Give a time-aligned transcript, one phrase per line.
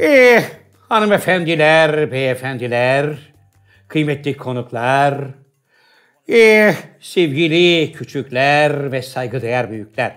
[0.00, 0.42] Eh,
[0.88, 3.06] hanımefendiler, beyefendiler,
[3.88, 5.24] kıymetli konuklar,
[6.28, 10.16] eh, sevgili küçükler ve saygıdeğer büyükler.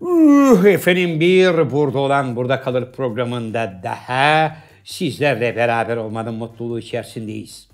[0.00, 7.68] Uh, efendim bir burada olan burada kalır programında daha sizlerle beraber olmanın mutluluğu içerisindeyiz.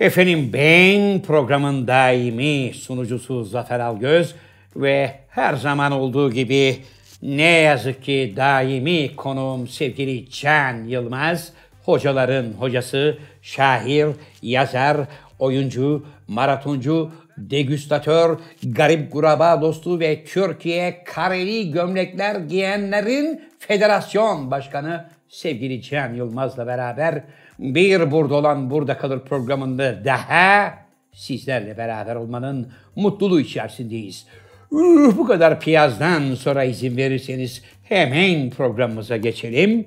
[0.00, 4.34] Efendim ben programın daimi sunucusu Zafer Algöz
[4.76, 6.76] ve her zaman olduğu gibi
[7.22, 11.52] ne yazık ki daimi konuğum sevgili Can Yılmaz,
[11.84, 14.08] hocaların hocası, şair,
[14.42, 14.96] yazar,
[15.38, 26.14] oyuncu, maratoncu, degüstatör, garip kuraba dostu ve Türkiye Kareli Gömlekler Giyenlerin Federasyon Başkanı sevgili Can
[26.14, 27.22] Yılmaz'la beraber
[27.58, 30.74] bir burada olan burada kalır programında daha
[31.12, 34.26] sizlerle beraber olmanın mutluluğu içerisindeyiz.
[34.70, 39.86] Uh, bu kadar piyazdan sonra izin verirseniz hemen programımıza geçelim.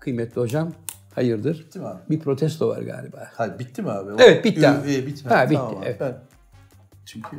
[0.00, 0.72] Kıymetli hocam,
[1.14, 1.58] hayırdır?
[1.60, 1.98] Bitti mi abi?
[2.10, 3.28] Bir protesto var galiba.
[3.34, 4.12] Hayır bitti mi abi?
[4.12, 4.94] O- Evet, bitti Ü- abi.
[4.94, 5.28] e, bitti.
[5.28, 5.84] Ha, bitti, Tamam abi.
[5.86, 6.00] evet.
[6.00, 6.14] Ben
[7.04, 7.36] çünkü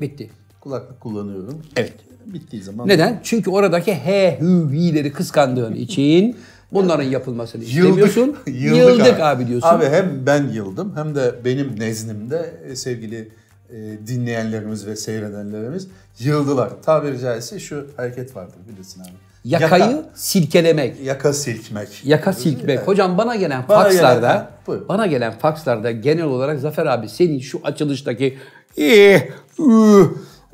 [0.00, 0.30] Bitti.
[0.60, 1.62] kulaklık kullanıyorum.
[1.76, 1.92] Evet.
[2.26, 3.20] Bittiği zaman Neden?
[3.22, 6.36] Çünkü oradaki he, hü, hi'leri kıskandığın için
[6.72, 8.36] bunların yapılmasını istemiyorsun.
[8.46, 9.46] Yıldık, abi.
[9.46, 9.68] diyorsun.
[9.68, 13.28] Abi hem ben yıldım hem de benim nezdimde e, sevgili
[13.70, 13.76] e,
[14.06, 16.70] dinleyenlerimiz ve seyredenlerimiz yıldılar.
[16.82, 19.08] Tabiri caizse şu hareket vardır bilirsin abi.
[19.44, 21.00] Yakayı Yaka, silkelemek.
[21.02, 21.88] yaka silkmek.
[22.04, 22.78] Yaka silkmek.
[22.78, 22.88] Evet.
[22.88, 24.88] Hocam bana gelen Bana fakslarda, gelen- buyur.
[24.88, 28.38] bana gelen fakslarda genel olarak Zafer abi senin şu açılıştaki
[28.78, 29.20] üh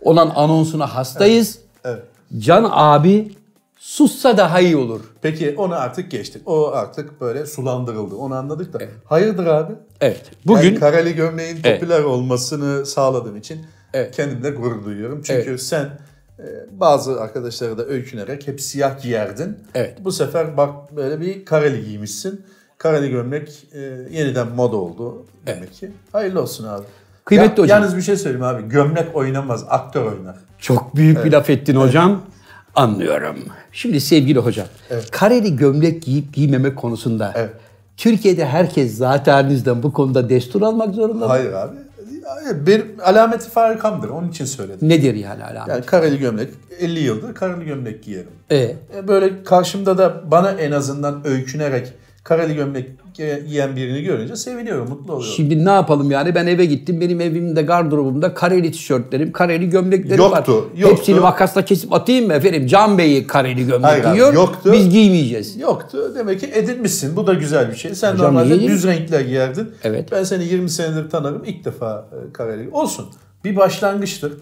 [0.02, 1.58] olan anonsuna hastayız.
[1.84, 2.02] Evet.
[2.38, 3.32] Can abi
[3.80, 5.00] sussa daha iyi olur.
[5.22, 6.42] Peki onu artık geçtik.
[6.46, 8.14] O artık böyle sulandırıldı.
[8.14, 8.78] Onu anladık da.
[9.04, 9.72] Hayırdır abi?
[10.00, 10.30] Evet.
[10.46, 11.80] Bugün yani kareli gömleğin Evet.
[11.80, 14.16] popüler olmasını sağladığım için Evet.
[14.16, 15.22] kendimle gurur duyuyorum.
[15.24, 15.84] Çünkü sen
[16.38, 19.58] e, bazı arkadaşlara da öykünerek hep siyah giyerdin.
[19.74, 19.96] Evet.
[20.04, 22.44] Bu sefer bak böyle bir kareli giymişsin.
[22.78, 23.78] Kareli gömlek e,
[24.10, 25.90] yeniden moda oldu demek ki.
[26.12, 26.84] Hayırlı olsun abi.
[27.24, 27.80] Kıymetli hocam.
[27.80, 28.68] Yalnız bir şey söyleyeyim abi.
[28.68, 30.36] Gömlek oynamaz, aktör oynar.
[30.58, 32.22] Çok büyük bir laf ettin hocam.
[32.74, 33.36] Anlıyorum.
[33.72, 34.66] Şimdi sevgili hocam,
[35.12, 37.50] kareli gömlek giyip giymeme konusunda Evet.
[37.96, 41.30] Türkiye'de herkes zatenizden bu konuda destur almak zorunda mı?
[41.32, 41.76] Hayır abi.
[42.66, 44.08] Benim alameti farikamdır.
[44.08, 44.88] Onun için söyledim.
[44.88, 45.68] Nedir yani alamet?
[45.68, 46.48] Yani kareli gömlek
[46.80, 48.30] 50 yıldır kareli gömlek giyerim.
[48.50, 51.92] E, E, Böyle karşımda da bana en azından öykünerek
[52.22, 55.34] kareli gömlek giy- giyen birini görünce seviniyorum, mutlu oluyorum.
[55.36, 60.36] Şimdi ne yapalım yani ben eve gittim benim evimde gardırobumda kareli tişörtlerim, kareli gömleklerim var.
[60.36, 60.96] Yoktu, yoktu.
[60.96, 62.66] Hepsini makasla kesip atayım mı efendim?
[62.66, 64.32] Can Bey'i kareli gömlek Hayır giyiyor.
[64.34, 64.72] yoktu.
[64.72, 65.56] Biz giymeyeceğiz.
[65.60, 66.12] Yoktu.
[66.14, 67.16] Demek ki edinmişsin.
[67.16, 67.94] Bu da güzel bir şey.
[67.94, 69.70] Sen Hocam normalde düz renkler giyerdin.
[69.84, 70.08] Evet.
[70.12, 71.42] Ben seni 20 senedir tanırım.
[71.46, 72.70] İlk defa e, kareli.
[72.70, 73.06] Olsun.
[73.44, 74.32] Bir başlangıçtır.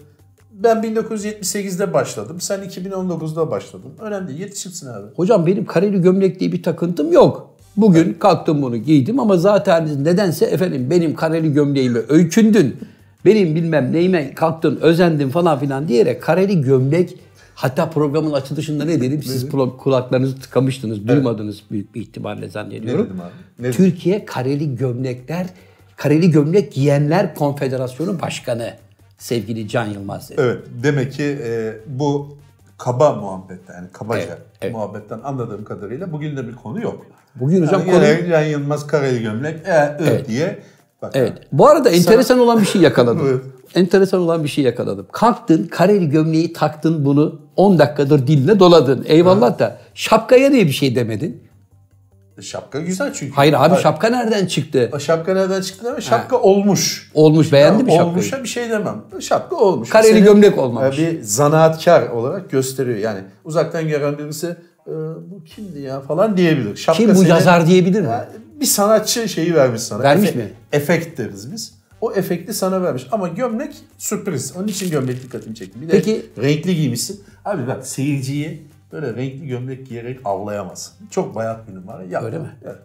[0.51, 2.37] Ben 1978'de başladım.
[2.41, 3.91] Sen 2019'da başladın.
[3.99, 4.39] Önemli değil.
[4.39, 5.05] Yetişirsin abi.
[5.15, 7.49] Hocam benim kareli gömlek diye bir takıntım yok.
[7.81, 12.77] Bugün kalktım bunu giydim ama zaten nedense efendim benim kareli gömleğime öykündün.
[13.25, 17.15] Benim bilmem neyime kalktın, özendin falan filan diyerek kareli gömlek
[17.55, 19.23] hatta programın açılışında ne dedim?
[19.23, 23.05] Siz pro- kulaklarınızı tıkamıştınız, duymadınız büyük bir ihtimalle zannediyorum.
[23.05, 23.31] Ne dedim abi?
[23.59, 23.77] Ne dedim?
[23.77, 25.47] Türkiye Kareli Gömlekler,
[25.95, 28.73] Kareli Gömlek Giyenler Konfederasyonu Başkanı
[29.17, 30.41] sevgili Can Yılmaz dedi.
[30.41, 30.57] Evet.
[30.83, 32.37] Demek ki e, bu
[32.79, 34.73] kaba muhabbetten yani kabaca Evet, evet.
[34.73, 37.05] muhabbetten anladığım kadarıyla bugün de bir konu yok.
[37.35, 38.29] Bugün hocam yani konu...
[38.29, 40.27] Can Yılmaz kareli gömlek e, ı Evet.
[40.27, 40.59] diye.
[41.01, 41.33] Bak, Evet.
[41.51, 43.27] Bu arada enteresan olan bir şey yakaladım.
[43.29, 43.41] Evet.
[43.75, 45.07] enteresan olan bir şey yakaladım.
[45.11, 49.05] Kalktın, kareli gömleği taktın bunu 10 dakikadır diline doladın.
[49.07, 51.43] Eyvallah da şapkaya niye bir şey demedin?
[52.41, 53.33] Şapka güzel çünkü.
[53.33, 54.91] Hayır abi şapka nereden çıktı?
[54.99, 56.01] Şapka nereden çıktı deme.
[56.01, 57.11] Şapka olmuş.
[57.13, 58.09] Olmuş beğendi mi şapkayı?
[58.11, 59.01] Olmuşa bir şey demem.
[59.19, 59.89] Şapka olmuş.
[59.89, 60.99] Kareli Senin, gömlek olmamış.
[60.99, 62.97] e, Bir zanaatkar olarak gösteriyor.
[62.97, 64.47] Yani uzaktan gören birisi
[64.87, 64.91] e,
[65.31, 66.75] bu kimdi ya falan diyebilir.
[66.75, 68.07] Şapka Kim bu senin- yazar diyebilir mi?
[68.07, 68.29] Ya,
[68.61, 70.03] bir sanatçı şeyi vermiş sana.
[70.03, 70.51] Vermiş mi?
[70.71, 71.73] Efekt deriz biz.
[72.01, 73.07] O efekti sana vermiş.
[73.11, 74.53] Ama gömlek sürpriz.
[74.57, 75.81] Onun için gömlek dikkatimi çekti.
[75.81, 77.23] Bir de Peki- renkli giymişsin.
[77.45, 80.93] Abi bak seyirciyi böyle renkli gömlek giyerek avlayamazsın.
[81.11, 82.03] Çok bayat bir numara.
[82.03, 82.27] Yapma.
[82.27, 82.49] Öyle mi?
[82.65, 82.79] Evet.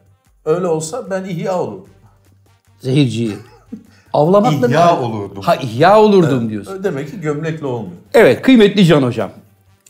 [0.45, 1.87] Öyle olsa ben ihya olurum.
[2.81, 3.37] Zehirciyi.
[4.13, 5.43] Avlamakla İhya olurdum.
[5.43, 6.85] Ha ihya olurdum diyorsun.
[6.85, 7.97] Demek ki gömlekle olmuyor.
[8.15, 9.31] Evet kıymetli Can Hocam.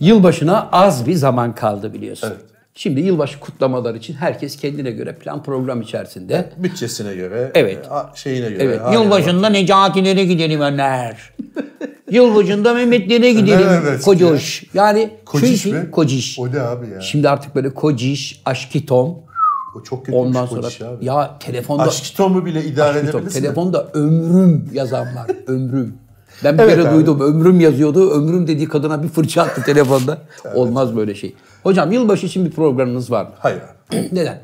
[0.00, 2.28] Yılbaşına az bir zaman kaldı biliyorsun.
[2.30, 2.53] Evet.
[2.76, 6.50] Şimdi yılbaşı kutlamalar için herkes kendine göre plan program içerisinde.
[6.56, 7.86] Bütçesine göre, Evet.
[7.86, 8.62] e, şeyine göre.
[8.64, 8.80] Evet.
[8.92, 11.32] Yılbaşında Necatilere gidelim Öner.
[12.10, 14.00] Yılbaşında Mehmetlere gidelim.
[14.04, 14.64] Kocoş.
[14.74, 15.90] Yani Kociş çünkü mi?
[15.90, 16.38] Kociş.
[16.38, 17.00] O ne abi ya?
[17.00, 19.18] Şimdi artık böyle Kociş, Aşkitom.
[19.76, 21.04] O çok kötü Ondan sonra abi.
[21.04, 23.40] ya telefonda Aşk Tom'u bile idare Aşkitom, edebilirsin.
[23.42, 25.26] telefonda ömrüm yazan var.
[25.46, 25.94] ömrüm.
[26.44, 26.94] Ben bir Evet kere abi.
[26.96, 27.20] duydum.
[27.20, 28.10] Ömrüm yazıyordu.
[28.10, 30.18] Ömrüm dediği kadına bir fırça attı telefonda.
[30.54, 31.34] Olmaz böyle şey.
[31.62, 33.30] Hocam yılbaşı için bir programınız var mı?
[33.38, 33.62] Hayır.
[34.12, 34.40] Neden?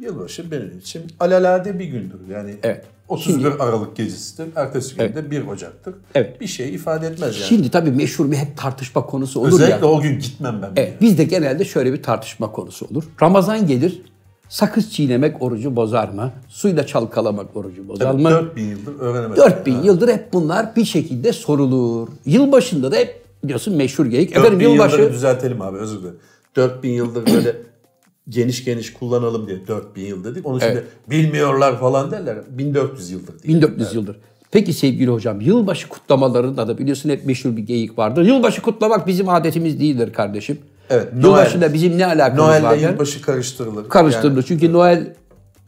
[0.00, 2.18] Yılbaşı benim için alelade bir gündür.
[2.30, 2.84] Yani Evet.
[3.08, 4.48] 31 Aralık gecesidir.
[4.56, 5.94] Ertesi gün de 1 Ocak'tır.
[6.14, 6.40] Evet.
[6.40, 7.48] Bir şey ifade etmez yani.
[7.48, 9.92] Şimdi tabii meşhur bir hep tartışma konusu olur Özellikle ya.
[9.92, 10.70] o gün gitmem ben.
[10.76, 13.04] Evet, bizde genelde şöyle bir tartışma konusu olur.
[13.22, 14.02] Ramazan gelir.
[14.50, 16.32] Sakız çiğnemek orucu bozar mı?
[16.48, 18.30] Suyla çalkalamak orucu bozar mı?
[18.30, 19.42] 4000 yıldır öğrenemedim.
[19.44, 22.08] 4000 yıldır hep bunlar bir şekilde sorulur.
[22.26, 24.34] Yılbaşında da hep biliyorsun meşhur geyik.
[24.34, 26.16] 4000 Efendim yılbaşı yıldır düzeltelim abi özür dilerim.
[26.56, 27.56] 4000 yıldır böyle
[28.28, 30.46] geniş geniş kullanalım diye 4000 yıl dedik.
[30.46, 32.38] Onu şimdi bilmiyorlar falan derler.
[32.50, 33.56] 1400 yıldır diye.
[33.56, 34.16] 1400 yıldır.
[34.50, 38.22] Peki sevgili hocam yılbaşı kutlamalarında da biliyorsun hep meşhur bir geyik vardır.
[38.22, 40.58] Yılbaşı kutlamak bizim adetimiz değildir kardeşim.
[40.90, 41.24] Evet, Noel.
[41.24, 42.62] Yılbaşında bizim ne alakamız var?
[42.62, 42.90] Noel'le der?
[42.90, 43.88] yılbaşı karıştırılır.
[43.88, 44.42] Karıştırılır.
[44.42, 45.14] Çünkü Noel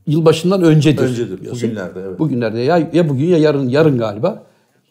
[0.06, 1.02] yılbaşından öncedir.
[1.02, 1.62] Öncedir, biliyorsun.
[1.68, 2.18] bugünlerde, evet.
[2.18, 4.42] Bugünlerde ya, ya bugün ya yarın yarın galiba.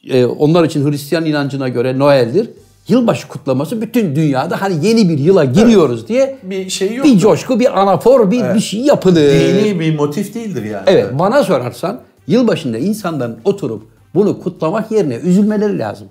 [0.10, 2.50] Ee, onlar için Hristiyan inancına göre Noel'dir.
[2.88, 7.06] Yılbaşı kutlaması bütün dünyada hani yeni bir yıla giriyoruz diye Bir şey yok.
[7.06, 9.32] bir coşku, bir anafor, bir bir şey yapılır.
[9.32, 10.84] Dini bir motif değildir yani.
[10.88, 13.84] Evet, bana sorarsan yılbaşında insanların oturup
[14.16, 16.08] bunu kutlamak yerine üzülmeleri lazım.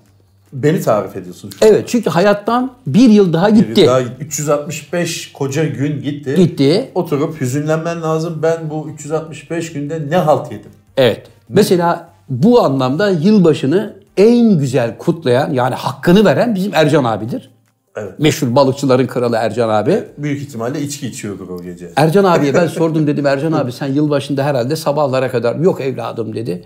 [0.53, 1.65] Beni tarif ediyorsun şu.
[1.65, 3.87] Evet, çünkü hayattan bir yıl daha gitti.
[3.87, 6.35] Daha 365 koca gün gitti.
[6.35, 6.91] Gitti.
[6.95, 8.39] Oturup hüzünlenmen lazım.
[8.43, 10.71] Ben bu 365 günde ne halt yedim?
[10.97, 11.27] Evet.
[11.49, 17.51] Mesela bu anlamda yılbaşını en güzel kutlayan yani hakkını veren bizim Ercan abidir.
[17.95, 18.19] Evet.
[18.19, 20.03] Meşhur balıkçıların kralı Ercan abi.
[20.17, 21.91] Büyük ihtimalle içki içiyordur o gece.
[21.95, 26.63] Ercan abiye ben sordum dedim Ercan abi sen yılbaşında herhalde sabahlara kadar yok evladım dedi.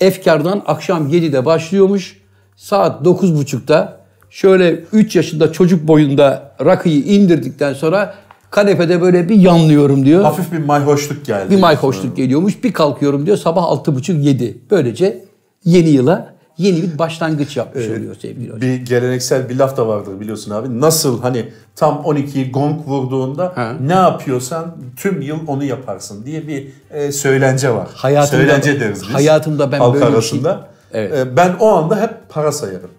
[0.00, 2.23] Efkardan akşam 7'de başlıyormuş.
[2.56, 3.96] Saat 9.30'da
[4.30, 8.14] şöyle 3 yaşında çocuk boyunda rakıyı indirdikten sonra
[8.50, 10.22] kanepede böyle bir yanlıyorum diyor.
[10.22, 11.50] Hafif bir mayhoşluk geldi.
[11.50, 12.64] Bir mayhoşluk geliyormuş.
[12.64, 14.54] Bir kalkıyorum diyor sabah 6.30-7.
[14.70, 15.24] Böylece
[15.64, 18.60] yeni yıla yeni bir başlangıç yapmış oluyor sevgili hocam.
[18.60, 20.80] Bir geleneksel bir laf da vardır biliyorsun abi.
[20.80, 23.72] Nasıl hani tam 12'yi gong vurduğunda Ha.
[23.86, 27.88] ne yapıyorsan tüm yıl onu yaparsın diye bir e, söylence var.
[27.94, 29.14] Hayatımda- söylence deriz biz.
[29.14, 30.73] hayatımda ben halk böyle bir şey- arasında.
[30.94, 31.18] Evet.
[31.18, 32.90] E, ben o anda hep para sayarım.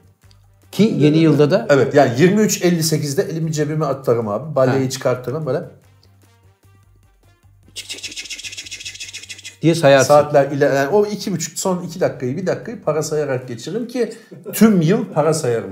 [0.72, 4.56] Ki yeni yılda da Evet yani 23.58'de elimi cebime atarım abi.
[4.56, 5.62] Balyayı çıkartırım böyle.
[7.74, 10.08] çık çık çık çık çık çık çık çık çık çık çık diye sayarsın.
[10.08, 14.14] Saatler iler yani o iki buçuk son iki dakikayı bir dakikayı para sayarak geçiririm ki
[14.54, 15.70] tüm yıl para sayarım.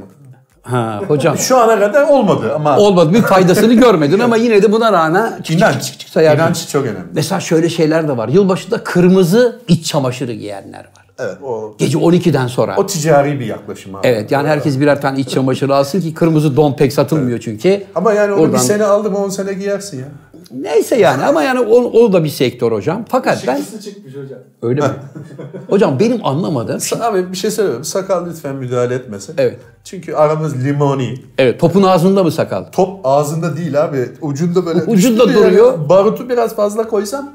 [0.62, 4.92] Ha hocam Şu ana kadar olmadı ama olmadı bir faydasını görmedin ama yine de buna
[4.94, 6.44] rağmen çık çık inanç, çık çık sayarsın.
[6.44, 7.08] inanç çok önemli.
[7.14, 8.28] Mesela şöyle şeyler de var.
[8.28, 11.03] Yılbaşında kırmızı iç çamaşırı giyenler var.
[11.20, 12.76] Evet o Gece 12'den sonra.
[12.78, 14.08] o ticari bir yaklaşım abi.
[14.08, 17.84] Evet yani herkes birer tane iç çamaşırı alsın ki kırmızı don pek satılmıyor çünkü.
[17.96, 20.06] Ama yani onu Oradan- bir sene aldım 10 sene giyersin ya.
[20.52, 23.06] Neyse yani ama yani o, o da bir sektör hocam.
[23.10, 24.40] Fakat ben Çıktısı çıkmış hocam.
[24.62, 24.88] öyle mi?
[25.70, 27.84] hocam benim anlamadığım Abi bir şey söyleyeyim.
[27.84, 29.36] Sakal lütfen müdahale etmesin.
[29.38, 29.60] Evet.
[29.84, 31.14] Çünkü aramız limoni.
[31.38, 32.64] evet topun ağzında mı sakal?
[32.72, 34.10] Top ağzında değil abi.
[34.22, 34.84] Ucunda böyle.
[34.84, 35.90] Ucunda duruyor.
[35.90, 37.32] Barutu biraz fazla koysam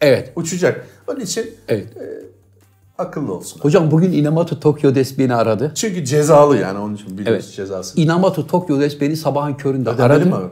[0.00, 0.32] Evet.
[0.36, 0.86] uçacak.
[1.08, 1.86] Onun için Evet.
[3.02, 3.60] Akıllı olsun.
[3.60, 5.72] Hocam bugün Inamoto Tokyo Des beni aradı.
[5.74, 7.56] Çünkü cezalı yani onun için biliyorsun Evet.
[7.56, 8.00] cezası.
[8.00, 10.26] Inamoto Tokyo Des beni sabahın köründe Ödemeli aradı.
[10.26, 10.50] mi aradı?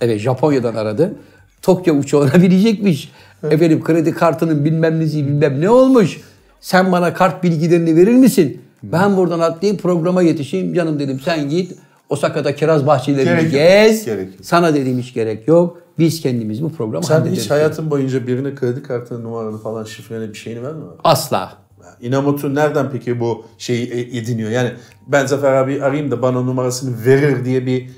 [0.00, 1.14] Evet Japonya'dan aradı.
[1.62, 3.12] Tokyo uçağına binecekmiş.
[3.50, 6.20] Efendim kredi kartının bilmem nesi bilmem ne olmuş.
[6.60, 8.60] Sen bana kart bilgilerini verir misin?
[8.82, 10.74] Ben buradan atlayayım programa yetişeyim.
[10.74, 11.72] Canım dedim sen git.
[12.08, 14.04] Osaka'da kiraz bahçelerini Gerek gez.
[14.04, 14.28] Gerek.
[14.42, 15.78] Sana dediğim hiç gerek yok.
[15.98, 20.34] Biz kendimiz bu programı Sen hiç hayatın boyunca birine kredi kartının numaranı falan şifreni bir
[20.38, 20.92] şeyini vermedin mi?
[21.04, 21.52] Asla.
[22.00, 24.50] Inamoto nereden peki bu şeyi e- ediniyor?
[24.50, 24.70] Yani
[25.06, 27.90] ben Zafer abi arayayım da bana numarasını verir diye bir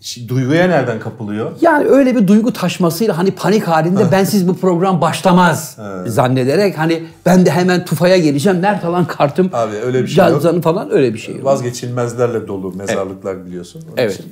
[0.00, 1.50] şey- duyguya nereden kapılıyor?
[1.60, 7.46] Yani öyle bir duygu taşmasıyla hani panik halinde bensiz bu program başlamaz zannederek hani ben
[7.46, 8.62] de hemen tufaya geleceğim.
[8.62, 9.50] Nerede lan kartım?
[9.52, 10.62] Abi öyle bir şey yok.
[10.62, 11.44] Falan öyle bir şey yok.
[11.44, 13.82] Vazgeçilmezlerle dolu mezarlıklar biliyorsun.
[13.88, 14.14] Onun Evet.
[14.14, 14.26] için,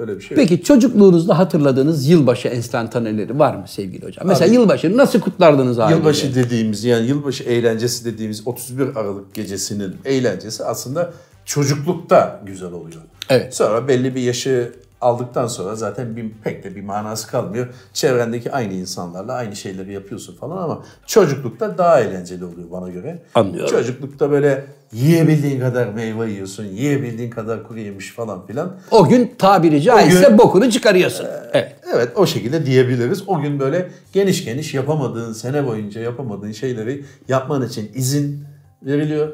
[0.00, 0.48] öyle bir şey yok.
[0.48, 4.26] Peki çocukluğunuzda hatırladığınız yılbaşı enstantaneleri var mı sevgili hocam?
[4.26, 5.98] Mesela yılbaşını nasıl kutlardınız ailece?
[5.98, 11.12] Yılbaşı dediğimiz yani yılbaşı eğlencesi dediğimiz 31 Aralık gecesinin eğlencesi aslında
[11.44, 13.02] çocuklukta güzel oluyor.
[13.28, 13.56] Evet.
[13.56, 17.66] Sonra belli bir yaşı aldıktan sonra zaten bir, pek de bir manası kalmıyor.
[17.92, 23.22] Çevrendeki aynı insanlarla aynı şeyleri yapıyorsun falan ama çocuklukta daha eğlenceli oluyor bana göre.
[23.34, 23.70] Anlıyorum.
[23.70, 28.76] Çocuklukta böyle yiyebildiğin kadar meyve yiyorsun, yiyebildiğin kadar kuru yemiş falan filan.
[28.90, 31.26] O gün tabiri caizse gün- bokunu çıkarıyorsun.
[31.52, 31.76] Evet.
[31.94, 33.28] Evet o şekilde diyebiliriz.
[33.28, 38.44] O gün böyle geniş geniş yapamadığın, sene boyunca yapamadığın şeyleri yapman için izin
[38.82, 39.28] veriliyor.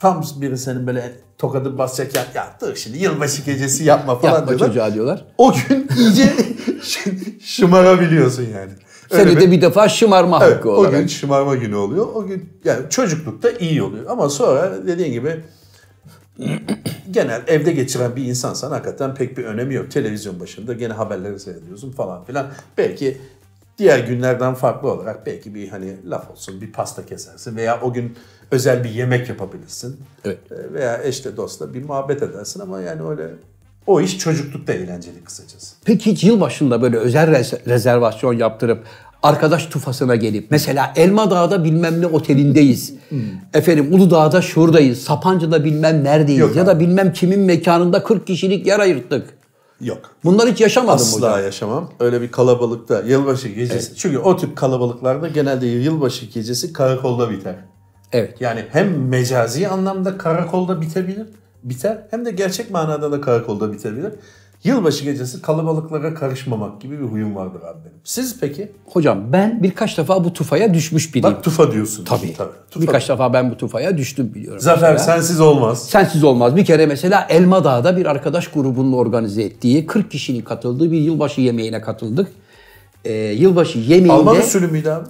[0.00, 4.66] Tam biri senin böyle tokadı basacakken ya dur şimdi yılbaşı gecesi yapma falan Yapma diyorlar.
[4.66, 5.24] çocuğa diyorlar.
[5.38, 6.32] O gün iyice
[7.40, 8.70] şımarabiliyorsun yani.
[9.10, 11.00] Öyle Senede bir defa şımarma Evet, hakkı o olarak.
[11.00, 12.06] gün şımarma günü oluyor.
[12.14, 14.04] O gün yani çocuklukta iyi oluyor.
[14.08, 15.40] Ama sonra dediğin gibi
[17.10, 19.90] genel evde geçiren bir insansan hakikaten pek bir önemi yok.
[19.90, 22.46] Televizyon başında gene haberleri seyrediyorsun falan filan.
[22.78, 23.18] Belki
[23.78, 28.16] diğer günlerden farklı olarak belki bir hani laf olsun bir pasta kesersin veya o gün
[28.50, 29.96] özel bir yemek yapabilirsin.
[30.24, 30.38] Evet.
[30.52, 33.30] E, Veya eşle dostla bir muhabbet edersin ama yani öyle
[33.86, 35.74] o iş çocuklukta eğlenceli kısacası.
[35.84, 38.84] Peki hiç yılbaşında böyle özel rez- rezervasyon yaptırıp
[39.22, 42.94] arkadaş tufasına gelip mesela Elma Dağı'da bilmem ne otelindeyiz.
[43.54, 45.00] Efendim Uludağ'da şuradayız.
[45.00, 46.40] Sapancı'da bilmem neredeyiz.
[46.40, 46.66] Yok ya abi.
[46.70, 49.38] da bilmem kimin mekanında 40 kişilik yer ayırttık.
[49.80, 49.98] Yok.
[50.24, 51.44] Bunlar hiç yaşamadım Asla hocam.
[51.44, 51.92] yaşamam.
[52.00, 53.96] Öyle bir kalabalıkta yılbaşı gecesi.
[53.96, 57.54] Çünkü o tip kalabalıklarda genelde yılbaşı gecesi karakolda biter.
[58.12, 58.40] Evet.
[58.40, 61.26] Yani hem mecazi anlamda karakolda bitebilir,
[61.64, 64.12] biter hem de gerçek manada da karakolda bitebilir.
[64.64, 67.96] Yılbaşı gecesi kalabalıklara karışmamak gibi bir huyum vardır abi benim.
[68.04, 68.72] Siz peki?
[68.86, 71.34] Hocam ben birkaç defa bu tufaya düşmüş biriyim.
[71.34, 72.04] Bak tufa diyorsun.
[72.04, 72.34] Tabii.
[72.70, 72.86] Tufa.
[72.86, 74.60] Birkaç defa ben bu tufaya düştüm biliyorum.
[74.60, 75.14] Zafer mesela.
[75.14, 75.88] sensiz olmaz.
[75.88, 76.56] Sensiz olmaz.
[76.56, 81.40] Bir kere mesela Elma Dağı'da bir arkadaş grubunun organize ettiği 40 kişinin katıldığı bir yılbaşı
[81.40, 82.28] yemeğine katıldık.
[83.04, 85.06] Ee, yılbaşı yemeğinde Alman usulü müydü abi?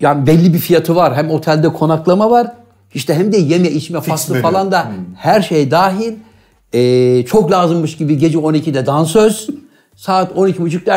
[0.00, 1.16] Yani belli bir fiyatı var.
[1.16, 2.46] Hem otelde konaklama var.
[2.94, 4.42] işte hem de yeme içme faslı menü.
[4.42, 4.86] falan da
[5.18, 6.12] her şey dahil.
[6.74, 9.48] Ee, çok lazımmış gibi gece 12'de dansöz.
[9.96, 10.92] Saat 12.30'da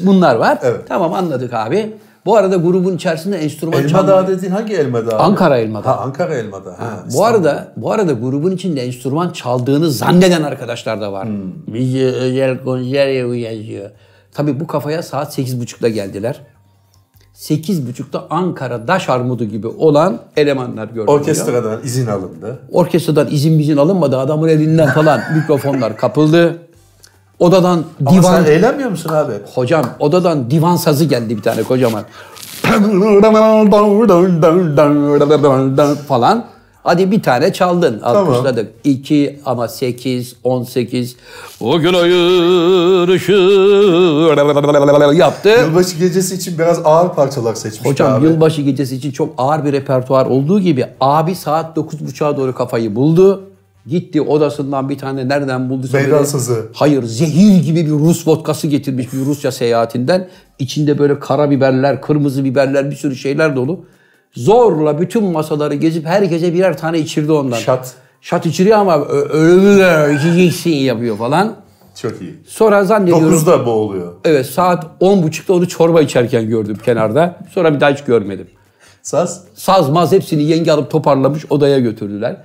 [0.06, 0.58] bunlar var.
[0.62, 0.80] Evet.
[0.88, 1.92] Tamam anladık abi.
[2.26, 5.18] Bu arada grubun içerisinde enstrüman Elma çalma- Dağı dediğin hangi Elma Dağı?
[5.18, 5.92] Ankara Elma Dağı.
[5.94, 6.76] Ha Ankara Elma Dağı.
[6.76, 11.28] Ha, Bu arada bu arada grubun içinde enstrüman çaldığını zanneden arkadaşlar da var.
[11.66, 13.90] Bizi özel konser yazıyor.
[14.36, 16.40] Tabii bu kafaya saat 8.30'da geldiler.
[17.34, 21.08] 8.30'da Ankara Daş Armudu gibi olan elemanlar gördüm.
[21.08, 22.58] Orkestradan izin alındı.
[22.72, 24.18] Orkestradan izin bizin alınmadı.
[24.18, 26.58] Adamın elinden falan mikrofonlar kapıldı.
[27.38, 28.44] Odadan Ama divan...
[28.44, 29.32] sen eğlenmiyor musun abi?
[29.54, 32.04] Hocam odadan divan sazı geldi bir tane kocaman.
[36.08, 36.44] falan.
[36.86, 38.00] Hadi bir tane çaldın.
[38.00, 38.72] Alkışladık.
[38.84, 41.16] 2 ama 8, 18.
[41.60, 43.32] Bugün ayın ışığı
[45.16, 45.48] yaptı.
[45.48, 48.26] Yılbaşı gecesi için biraz ağır parçalar seçmiş Hocam abi.
[48.26, 53.42] yılbaşı gecesi için çok ağır bir repertuar olduğu gibi abi saat 9.30'a doğru kafayı buldu.
[53.86, 56.66] Gitti odasından bir tane nereden bulduysa Meydan sazı.
[56.74, 60.28] Hayır zehir gibi bir Rus vodkası getirmiş bir Rusya seyahatinden.
[60.58, 63.84] İçinde böyle karabiberler, kırmızı biberler bir sürü şeyler dolu.
[64.34, 67.56] Zorla bütün masaları gezip herkese birer tane içirdi ondan.
[67.56, 67.94] Şat.
[68.20, 71.54] Şat içiriyor ama öyle içeceksin yapıyor falan.
[72.02, 72.34] Çok iyi.
[72.46, 73.32] Sonra zannediyorum...
[73.34, 74.12] 9'da boğuluyor.
[74.24, 77.36] Evet saat 10.30'da onu çorba içerken gördüm kenarda.
[77.54, 78.46] Sonra bir daha hiç görmedim.
[79.02, 79.42] Saz.
[79.54, 82.36] Saz maz hepsini yenge alıp toparlamış odaya götürdüler.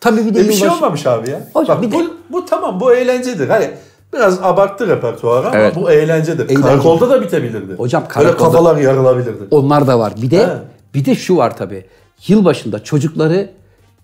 [0.00, 1.40] Tabii bir de E bir şey yılbaşı- olmamış abi ya.
[1.54, 3.48] Hocam Bak bir de- bu, bu tamam bu eğlencedir.
[3.48, 3.70] Hani
[4.14, 5.76] biraz abarttı repertuarı ama Evet.
[5.76, 6.44] bu eğlencedir.
[6.44, 6.62] Eğlence.
[6.62, 7.74] Karakolda da bitebilirdi.
[7.74, 9.42] Hocam Böyle karakolda- kafalar yarılabilirdi.
[9.50, 10.12] Onlar da var.
[10.22, 10.48] Bir de He.
[10.94, 11.84] Bir de şu var tabii.
[12.28, 13.50] Yılbaşında çocukları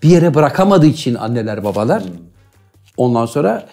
[0.02, 2.02] bir yere bırakamadığı için anneler babalar
[2.96, 3.66] ondan sonra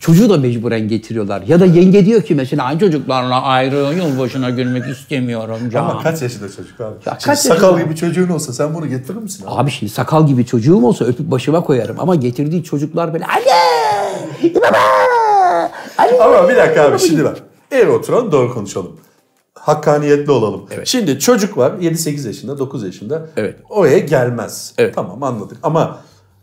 [0.00, 1.42] çocuğu da mecburen getiriyorlar.
[1.42, 5.90] Ya da yenge diyor ki mesela "Ay, çocuklarla ayrı yılbaşına gülmek istemiyorum canım.
[5.90, 6.94] Ama kaç yaşında çocuk abi?
[7.06, 7.82] Ya kaç sakal yaşında?
[7.82, 9.54] gibi çocuğun olsa sen bunu getirir misin abi?
[9.54, 14.78] Abi şimdi sakal gibi çocuğum olsa öpüp başıma koyarım ama getirdiği çocuklar böyle anne baba
[15.98, 17.36] anne Ama bir dakika abi şimdi bak.
[17.70, 18.96] Eğer oturalım doğru konuşalım.
[19.68, 20.60] Hakkaniyetli olalım.
[20.84, 23.26] Şimdi çocuk var 7-8 yaşında 9 yaşında.
[23.36, 23.56] Evet.
[23.68, 24.72] Oraya gelmez.
[24.78, 24.94] Evet.
[24.94, 25.98] Tamam anladık ama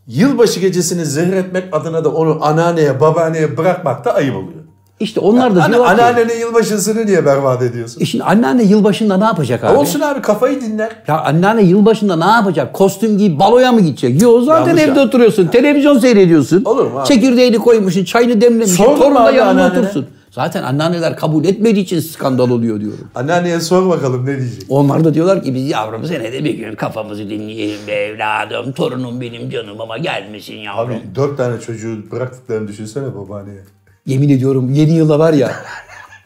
[0.08, 4.52] yılbaşı gecesini zehretmek adına da onu anneanneye babaanneye bırakmak da ayıp oluyor.
[5.00, 8.02] İşte onlar da Anne, diyorlar ki anneannenin yılbaşısını niye berbat ediyorsun?
[8.02, 9.78] E şimdi anneanne yılbaşında ne yapacak abi?
[9.78, 10.90] Olsun abi kafayı dinler.
[11.08, 12.74] Ya anneanne yılbaşında ne yapacak?
[12.74, 14.22] Kostüm giyip baloya mı gidecek?
[14.22, 15.06] Yok zaten Yanlış evde ya.
[15.06, 15.48] oturuyorsun.
[15.48, 16.64] Televizyon seyrediyorsun.
[16.66, 17.08] Olur mu abi?
[17.08, 18.76] Çekirdeğini koymuşsun, çayını demlemişsin.
[18.78, 19.80] Sordun mu Torun da abi yanına anneannene?
[19.80, 20.06] otursun.
[20.36, 23.10] Zaten anneanneler kabul etmediği için skandal oluyor diyorum.
[23.16, 24.64] Anneanneye sor bakalım ne diyecek.
[24.70, 28.72] Onlar da diyorlar ki biz yavrum senede bir gün kafamızı dinleyelim be evladım.
[28.72, 30.96] Torunum benim canım ama gelmesin yavrum.
[30.96, 33.64] Abi dört tane çocuğu bıraktıklarını düşünsene babaanneye.
[34.06, 35.52] Yemin ediyorum yeni yılda var ya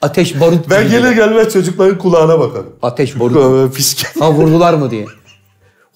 [0.01, 2.73] ateş barut Ben gelir gelmez çocukların kulağına bakarım.
[2.81, 3.35] Ateş barut.
[3.35, 4.19] Böyle Fiske.
[4.19, 5.05] Ha vurdular mı diye.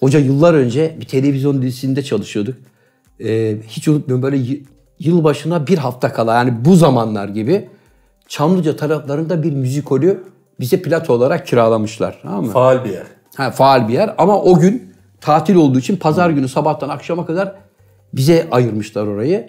[0.00, 2.54] Hoca yıllar önce bir televizyon dizisinde çalışıyorduk.
[3.24, 4.58] Ee, hiç unutmuyorum böyle
[4.98, 7.68] yılbaşına bir hafta kala yani bu zamanlar gibi
[8.28, 10.24] Çamlıca taraflarında bir müzikolü
[10.60, 12.18] bize plato olarak kiralamışlar.
[12.22, 12.52] Tamam mı?
[12.52, 13.06] Faal bir yer.
[13.36, 17.54] Ha, faal bir yer ama o gün tatil olduğu için pazar günü sabahtan akşama kadar
[18.12, 19.48] bize ayırmışlar orayı.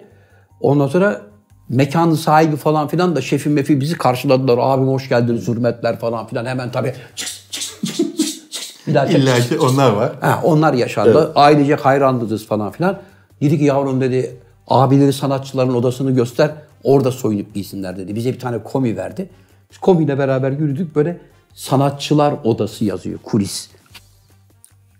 [0.60, 1.20] Ondan sonra
[1.68, 4.58] mekanın sahibi falan filan da şefim mefi bizi karşıladılar.
[4.60, 6.46] Abim hoş geldiniz hürmetler falan filan.
[6.46, 8.86] Hemen tabii çıks, çıks, çıks, çıks, çıks.
[8.86, 9.18] bir daha çek.
[9.18, 10.12] İlla ki onlar var.
[10.20, 11.32] Ha, onlar yaşandı.
[11.34, 12.98] Ailecek hayranlıyız falan filan.
[13.40, 14.36] Dedi ki yavrum dedi
[14.68, 16.50] abileri sanatçıların odasını göster.
[16.86, 18.14] Orada soyunup giysinler dedi.
[18.14, 19.30] Bize bir tane komi verdi.
[19.70, 21.20] Biz komiyle beraber yürüdük böyle
[21.54, 23.70] sanatçılar odası yazıyor kulis.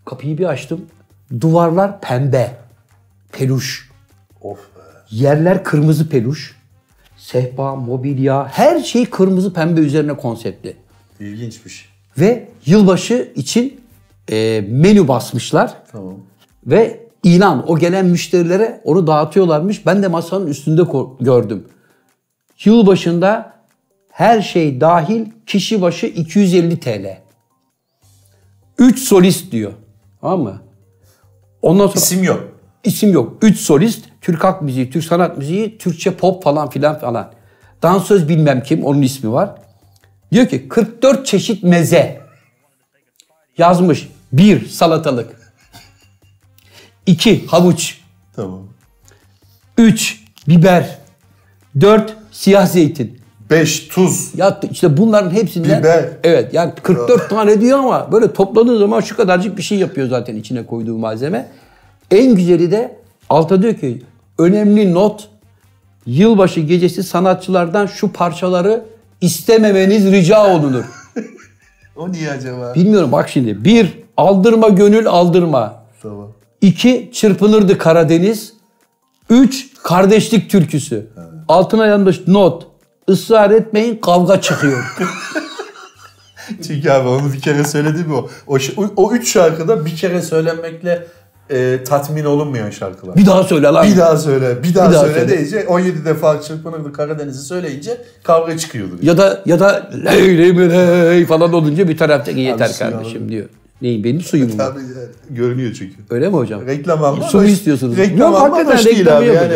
[0.05, 0.81] Kapıyı bir açtım.
[1.41, 2.57] Duvarlar pembe.
[3.33, 3.91] Peluş.
[4.41, 4.81] Of be.
[5.11, 6.57] Yerler kırmızı peluş.
[7.17, 10.77] Sehpa, mobilya, her şey kırmızı pembe üzerine konseptli.
[11.21, 11.89] İlginçmiş.
[12.19, 13.81] Ve yılbaşı için
[14.31, 15.75] e, menü basmışlar.
[15.93, 16.15] Tamam.
[16.67, 19.87] Ve ilan o gelen müşterilere onu dağıtıyorlarmış.
[19.87, 21.25] Ben de masanın üstünde ko-
[22.65, 22.79] gördüm.
[22.79, 23.53] Yılbaşında
[24.11, 27.19] her şey dahil kişi başı 250 TL.
[28.79, 29.73] 3 solist diyor.
[30.21, 30.63] Tamam mı?
[31.63, 32.49] Ondan sonra İsim yok.
[32.85, 33.37] isim yok.
[33.43, 37.33] 3 solist, Türk halk müziği, Türk sanat müziği, Türkçe pop falan filan falan.
[37.83, 39.51] Dansöz bilmem kim, onun ismi var.
[40.33, 42.21] Diyor ki 44 çeşit meze.
[43.59, 44.09] Yazmış.
[44.33, 45.53] 1 salatalık.
[47.07, 48.01] 2 havuç.
[48.37, 48.69] Tamam.
[49.79, 50.99] 3 biber.
[51.81, 53.19] 4 siyah zeytin.
[53.51, 54.31] 5 tuz.
[54.37, 56.05] Ya işte bunların hepsinden Biber.
[56.25, 60.37] evet yani 44 tane diyor ama böyle topladığın zaman şu kadarcık bir şey yapıyor zaten
[60.37, 61.49] içine koyduğu malzeme.
[62.11, 62.97] En güzeli de
[63.31, 64.03] altta diyor ki
[64.39, 65.29] önemli not
[66.07, 68.85] yılbaşı gecesi sanatçılardan şu parçaları
[69.21, 70.85] istememeniz rica olunur.
[71.97, 72.75] O niye acaba?
[72.75, 73.65] Bilmiyorum bak şimdi.
[73.65, 75.83] Bir aldırma gönül aldırma.
[76.03, 76.29] Tamam.
[76.61, 78.53] İki çırpınırdı Karadeniz.
[79.31, 81.07] Üç kardeşlik türküsü.
[81.49, 82.67] Altına yanmış not.
[83.09, 84.85] Israr etmeyin kavga çıkıyor.
[86.67, 88.29] Çünkü abi onu bir kere söyledim o.
[88.47, 91.07] O, o, o üç şarkıda bir kere söylenmekle
[91.51, 93.17] e, tatmin olunmayan şarkılar.
[93.17, 93.87] Bir daha söyle lan.
[93.87, 95.29] Bir daha söyle, bir daha, Bir daha söyle, söyle.
[95.39, 98.93] deyince 17 defa çırpınırdı Karadeniz'i söyleyince kavga çıkıyordu.
[99.03, 103.17] Ya da ya da ley ley mi ley falan olunca bir taraftaki yeter suyu kardeşim
[103.17, 103.29] alalım.
[103.29, 103.47] diyor.
[103.83, 104.57] Neyin benim suyum mu?
[104.59, 104.81] Tabii
[105.31, 105.95] görünüyor çünkü.
[106.11, 106.67] Öyle mi hocam?
[106.67, 107.25] Reklam alma.
[107.25, 107.97] Su istiyorsunuz?
[107.97, 109.55] Reklam Yok, alma hoş değil abi yani.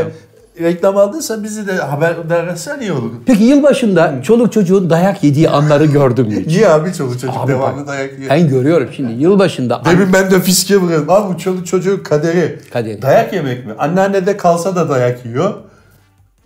[0.61, 3.11] Reklam aldıysa bizi de haberdar etsen iyi olur.
[3.27, 6.41] Peki yılbaşında çoluk çocuğun dayak yediği anları gördüm mü?
[6.41, 6.47] hiç?
[6.47, 8.31] Niye abi çoluk çocuk Abi devamlı bak, dayak yiyor?
[8.31, 11.11] Ben görüyorum şimdi yılbaşında Demin ben de fiske vuruyorum.
[11.11, 12.59] Abi bu çoluk çocuğun kaderi.
[12.73, 13.03] Kaderi.
[13.03, 13.73] Dayak yemek mi?
[13.79, 15.55] Anneannede kalsa da dayak yiyor.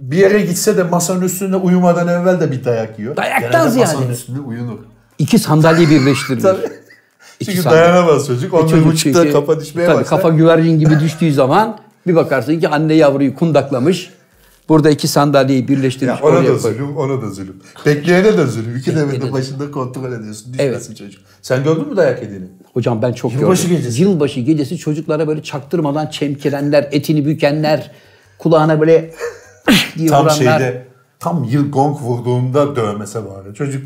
[0.00, 3.16] Bir yere gitse de masanın üstünde uyumadan evvel de bir dayak yiyor.
[3.16, 3.92] Dayaktan Genelde ziyade.
[3.92, 4.78] Masanın üstünde uyunur.
[5.18, 6.42] iki sandalye birleştirilir.
[6.42, 6.60] Tabii.
[7.40, 7.82] İki Çünkü sandalye.
[7.84, 8.54] dayanamaz çocuk.
[8.54, 10.08] E Onun çocuk buçukta çünkü- kafa düşmeye tabii başlar.
[10.22, 14.10] Kafa güvercin gibi düştüğü zaman bir bakarsın ki anne yavruyu kundaklamış.
[14.68, 16.20] Burada iki sandalyeyi birleştirmiş.
[16.20, 17.56] Ya ona da koy- zulüm, ona da zulüm.
[17.86, 18.76] Bekleyene de zulüm.
[18.76, 19.32] İki Bekleyene devre de.
[19.32, 20.52] başında kontrol ediyorsun.
[20.52, 20.96] Düşmesin Evet.
[20.98, 21.20] çocuk.
[21.42, 22.44] Sen gördün mü dayak yediğini?
[22.74, 23.76] Hocam ben çok Yılbaşı gördüm.
[23.76, 24.02] gecesi.
[24.02, 27.90] Yılbaşı gecesi çocuklara böyle çaktırmadan çemkirenler, etini bükenler,
[28.38, 29.10] kulağına böyle
[29.98, 30.58] diye Tam vuranlar.
[30.58, 30.86] şeyde,
[31.20, 33.54] tam yıl gong vurduğunda dövmese var.
[33.54, 33.82] Çocuk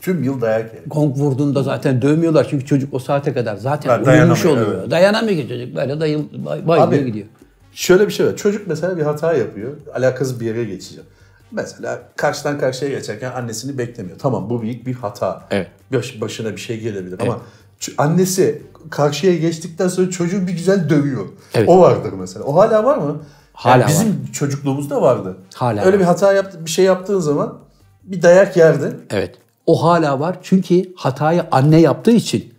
[0.00, 0.82] tüm yıl dayak yer.
[0.86, 4.74] Gong vurduğunda zaten dövmüyorlar çünkü çocuk o saate kadar zaten uyumuş oluyor.
[4.80, 4.90] evet.
[4.90, 7.26] Dayanamıyor ki çocuk böyle dayıl, bay, bayılıyor Abi, gidiyor.
[7.72, 8.36] Şöyle bir şey var.
[8.36, 9.72] Çocuk mesela bir hata yapıyor.
[9.94, 11.04] Alakasız bir yere geçecek.
[11.52, 14.18] Mesela karşıdan karşıya geçerken annesini beklemiyor.
[14.18, 15.42] Tamam bu büyük bir hata.
[15.50, 15.68] Evet.
[15.92, 17.38] Baş- başına bir şey gelebilir ama
[17.80, 21.26] ç- annesi karşıya geçtikten sonra çocuğu bir güzel dövüyor.
[21.54, 21.68] Evet.
[21.68, 22.44] O vardır mesela.
[22.44, 23.22] O hala var mı?
[23.52, 25.36] Hala bizim çocukluğumuzda vardı.
[25.54, 26.00] Hala Öyle var.
[26.00, 27.58] bir hata yaptı, bir şey yaptığın zaman
[28.02, 28.94] bir dayak yerdin.
[29.10, 29.34] Evet.
[29.66, 32.54] O hala var çünkü hatayı anne yaptığı için.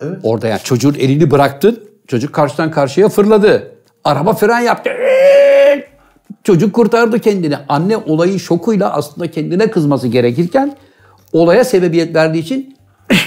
[0.00, 0.18] Evet.
[0.22, 3.75] Orada yani çocuğun elini bıraktın, çocuk karşıdan karşıya fırladı.
[4.06, 4.90] Araba fren yaptı.
[6.44, 7.56] Çocuk kurtardı kendini.
[7.68, 10.76] Anne olayın şokuyla aslında kendine kızması gerekirken
[11.32, 12.76] olaya sebebiyet verdiği için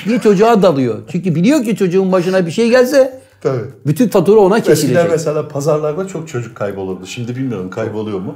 [0.05, 0.97] diye çocuğa dalıyor.
[1.11, 3.61] Çünkü biliyor ki çocuğun başına bir şey gelse Tabii.
[3.85, 5.11] bütün fatura ona Eskiden kesilecek.
[5.11, 7.05] mesela pazarlarda çok çocuk kaybolurdu.
[7.05, 8.35] Şimdi bilmiyorum kayboluyor mu?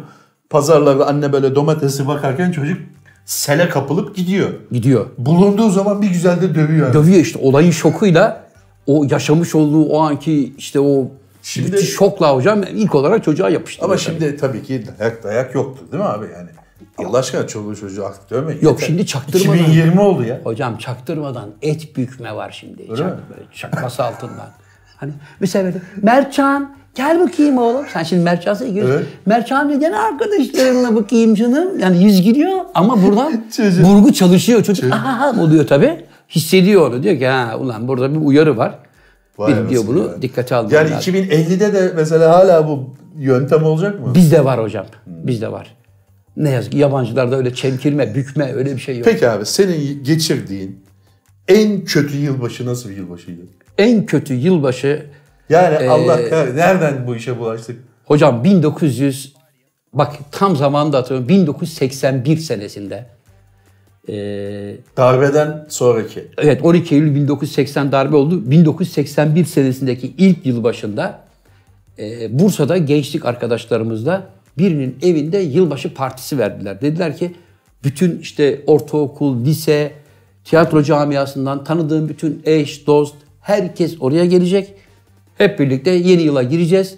[0.49, 2.77] Pazarlarda anne böyle domatesi bakarken çocuk
[3.25, 4.49] sele kapılıp gidiyor.
[4.71, 5.05] Gidiyor.
[5.17, 6.93] Bulunduğu zaman bir güzel de dövüyor.
[6.93, 8.43] Dövüyor işte olayın şokuyla
[8.87, 11.11] o yaşamış olduğu o anki işte o
[11.43, 13.89] Şimdi- müthiş şokla hocam ilk olarak çocuğa yapıştırıyor.
[13.93, 14.19] Ama tabii.
[14.19, 16.49] şimdi tabii ki dayak dayak yoktu değil mi abi yani?
[16.97, 18.61] Allah aşkına çoluğu çocuğu artık dövmeyin.
[18.61, 18.87] Yok, Yeter.
[18.87, 20.39] şimdi çaktırmadan- 2020 oldu ya.
[20.43, 22.81] Hocam çaktırmadan et bükme var şimdi.
[22.81, 23.23] Öyle Çak, mi?
[23.53, 24.49] çakması altından.
[24.97, 27.85] Hani mesela böyle Mertcan gel bakayım oğlum.
[27.93, 28.93] Sen şimdi Mertcan'sa gidiyorsun.
[28.95, 29.05] Evet.
[29.25, 31.79] Mertcan gel arkadaşlarınla bakayım canım.
[31.79, 33.33] Yani yüz gülüyor ama buradan
[33.83, 34.63] burgu çalışıyor.
[34.63, 36.05] Çocuk aha oluyor tabii.
[36.29, 37.03] Hissediyor onu.
[37.03, 38.79] Diyor ki ha ulan burada bir uyarı var.
[39.37, 40.21] Vay diyor bunu ya.
[40.21, 41.13] dikkate almam Yani lazım.
[41.13, 44.15] 2050'de de mesela hala bu yöntem olacak mı?
[44.15, 44.85] Bizde var hocam.
[45.07, 45.75] Bizde var.
[46.37, 49.05] Ne yazık ki yabancılarda öyle çemkirme, bükme öyle bir şey yok.
[49.05, 50.83] Peki abi senin geçirdiğin
[51.47, 53.41] en kötü yılbaşı nasıl bir yılbaşıydı?
[53.77, 55.05] En kötü yılbaşı
[55.49, 57.79] Yani Ee, Allah kahretsin nereden bu işe bulaştık?
[58.05, 59.33] Hocam 1900
[59.93, 63.05] bak tam zamanında hatırlıyorum 1981 senesinde
[64.09, 64.13] e,
[64.97, 66.27] Darbeden sonraki.
[66.37, 68.51] evet 12 Eylül 1980 darbe oldu.
[68.51, 71.19] 1981 senesindeki ilk yılbaşında
[71.99, 76.81] e, Bursa'da gençlik arkadaşlarımızla birinin evinde yılbaşı partisi verdiler.
[76.81, 77.35] Dediler ki
[77.83, 79.91] bütün işte ortaokul, lise,
[80.43, 84.73] tiyatro camiasından tanıdığım bütün eş, dost herkes oraya gelecek.
[85.37, 86.97] Hep birlikte yeni yıla gireceğiz.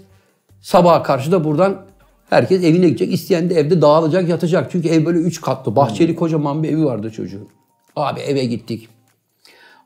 [0.62, 1.85] Sabaha karşı da buradan
[2.30, 3.14] herkes evine gidecek.
[3.14, 4.72] İsteyen de evde dağılacak, yatacak.
[4.72, 5.76] Çünkü ev böyle üç katlı.
[5.76, 7.48] Bahçeli kocaman bir evi vardı çocuğun.
[7.96, 8.90] Abi eve gittik.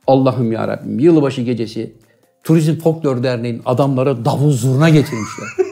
[0.08, 1.94] Allah'ım ya Rabbim yılbaşı gecesi
[2.44, 5.48] Turizm Folklor Derneği'nin adamları davul zurna getirmişler.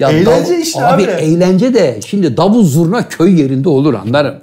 [0.00, 1.02] ya Eğlence dav- işte abi.
[1.02, 1.10] abi.
[1.10, 4.34] eğlence de şimdi davul zurna köy yerinde olur anlarım.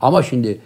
[0.00, 0.60] Ama şimdi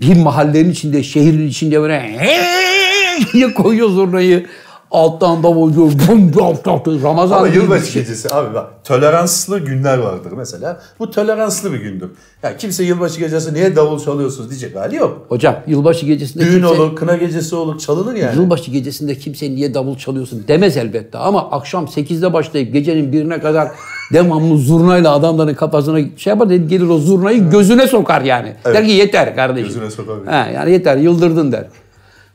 [0.00, 2.20] bir mahallenin içinde, şehrin içinde böyle
[3.32, 4.46] diye koyuyor zurnayı.
[4.90, 8.02] Alttan davulcu bum bum bum Ramazan Ama yılbaşı şey.
[8.02, 10.80] gecesi abi bak toleranslı günler vardır mesela.
[10.98, 12.10] Bu toleranslı bir gündür.
[12.42, 15.26] Ya kimse yılbaşı gecesi niye davul çalıyorsunuz diyecek hali yok.
[15.28, 18.36] Hocam yılbaşı gecesinde Düğün kimse, olur, kına gecesi olur, çalınır yani.
[18.36, 21.18] Yılbaşı gecesinde kimse niye davul çalıyorsun demez elbette.
[21.18, 23.68] Ama akşam 8'de başlayıp gecenin birine kadar
[24.12, 28.54] devamlı zurnayla adamların kafasına şey yapar dedi, gelir o zurnayı gözüne sokar yani.
[28.64, 29.68] Der ki yeter kardeşim.
[29.68, 30.16] Gözüne sokar.
[30.26, 31.66] He, yani yeter yıldırdın der.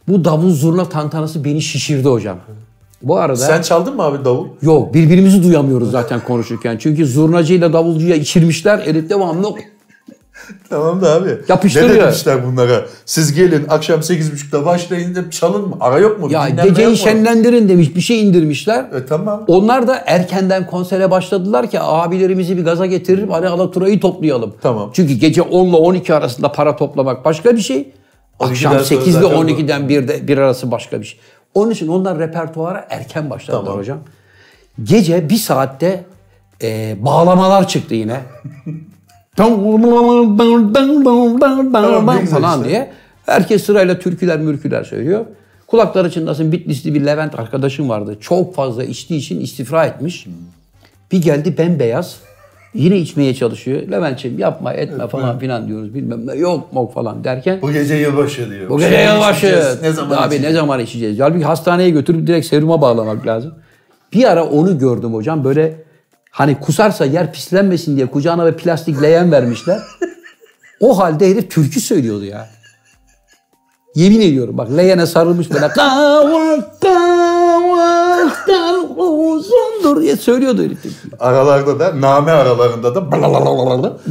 [0.07, 2.37] Bu davul zurna tantanası beni şişirdi hocam.
[3.01, 4.47] Bu arada Sen çaldın mı abi davul?
[4.61, 6.77] yok birbirimizi duyamıyoruz zaten konuşurken.
[6.77, 8.79] Çünkü zurnacıyla davulcuya içirmişler.
[8.79, 9.47] Herif devamlı
[10.69, 11.29] Tamam da abi.
[11.49, 11.95] Yapıştırıyor.
[11.95, 12.85] Ne demişler bunlara?
[13.05, 15.77] Siz gelin akşam 8.30'da başlayın da çalın mı?
[15.79, 16.31] Ara yok mu?
[16.31, 16.95] ya Dinlenme geceyi mu?
[16.95, 18.79] şenlendirin demiş bir şey indirmişler.
[18.79, 19.43] E, tamam.
[19.47, 24.53] Onlar da erkenden konsere başladılar ki abilerimizi bir gaza getirip hani Alatura'yı toplayalım.
[24.61, 24.89] Tamam.
[24.93, 27.91] Çünkü gece 10 ile 12 arasında para toplamak başka bir şey.
[28.39, 31.19] Akşam 12'den sonra 8 ile zaten 12'den 1'de bir arası başka bir şey.
[31.53, 33.79] Onun için onlar repertuara erken başladılar Tamam.
[33.79, 33.99] hocam.
[34.83, 36.03] Gece bir saatte
[36.61, 38.19] e, bağlamalar çıktı yine.
[42.15, 42.69] ne güzel falan işte.
[42.69, 42.91] diye.
[43.25, 45.25] Herkes sırayla türküler mürküler söylüyor.
[45.67, 48.17] Kulakları çınlasın Bitlisli bir Levent arkadaşım vardı.
[48.21, 50.27] Çok fazla içtiği için istifra etmiş.
[51.11, 52.19] Bir geldi bembeyaz.
[52.75, 53.81] Yine içmeye çalışıyor.
[53.91, 56.35] Levent'ciğim yapma etme falan filan diyoruz bilmem ne.
[56.35, 57.61] Yok mok falan derken.
[57.61, 58.69] Bu gece yılbaşı diyor.
[58.69, 59.77] Bu gece yılbaşı.
[59.81, 60.43] Ne zaman Abi içeceğiz?
[60.55, 61.19] ne zaman içeceğiz?
[61.19, 63.53] Halbuki hastaneye götürüp direkt seruma bağlamak lazım.
[64.13, 65.43] Bir ara onu gördüm hocam.
[65.43, 65.83] Böyle
[66.31, 69.79] hani kusarsa yer pislenmesin diye kucağına ve plastik leğen vermişler.
[70.79, 72.47] o halde herif türkü söylüyordu ya.
[73.95, 75.67] Yemin ediyorum bak leğene sarılmış böyle
[78.29, 80.79] kavaktan uzundur diye söylüyordu herif.
[81.19, 83.11] Aralarda da name aralarında da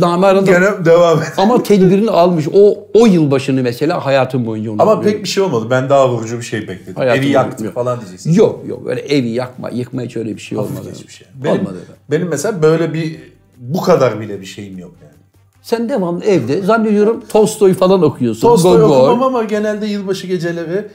[0.00, 1.32] Damarında gene devam et.
[1.36, 2.46] ama tedbirini almış.
[2.54, 5.12] O o yılbaşını mesela hayatım boyunca Ama unutmuyorum.
[5.12, 5.66] pek bir şey olmadı.
[5.70, 6.94] Ben daha vurucu bir şey bekledim.
[6.94, 7.74] Hayatımda Evi yaktık unutmuyorum.
[7.74, 8.32] falan diyeceksin.
[8.32, 10.88] Yok yok öyle evi yakma, yıkma hiç öyle bir şey olmadı.
[10.94, 11.26] Hiçbir şey.
[11.44, 11.76] Benim, Olmadı.
[12.10, 13.16] benim mesela böyle bir
[13.58, 15.14] bu kadar bile bir şeyim yok yani.
[15.62, 18.40] Sen devamlı evde zannediyorum Tolstoy falan okuyorsun.
[18.40, 19.08] Tolstoy Gogol.
[19.08, 20.86] okumam ama genelde yılbaşı geceleri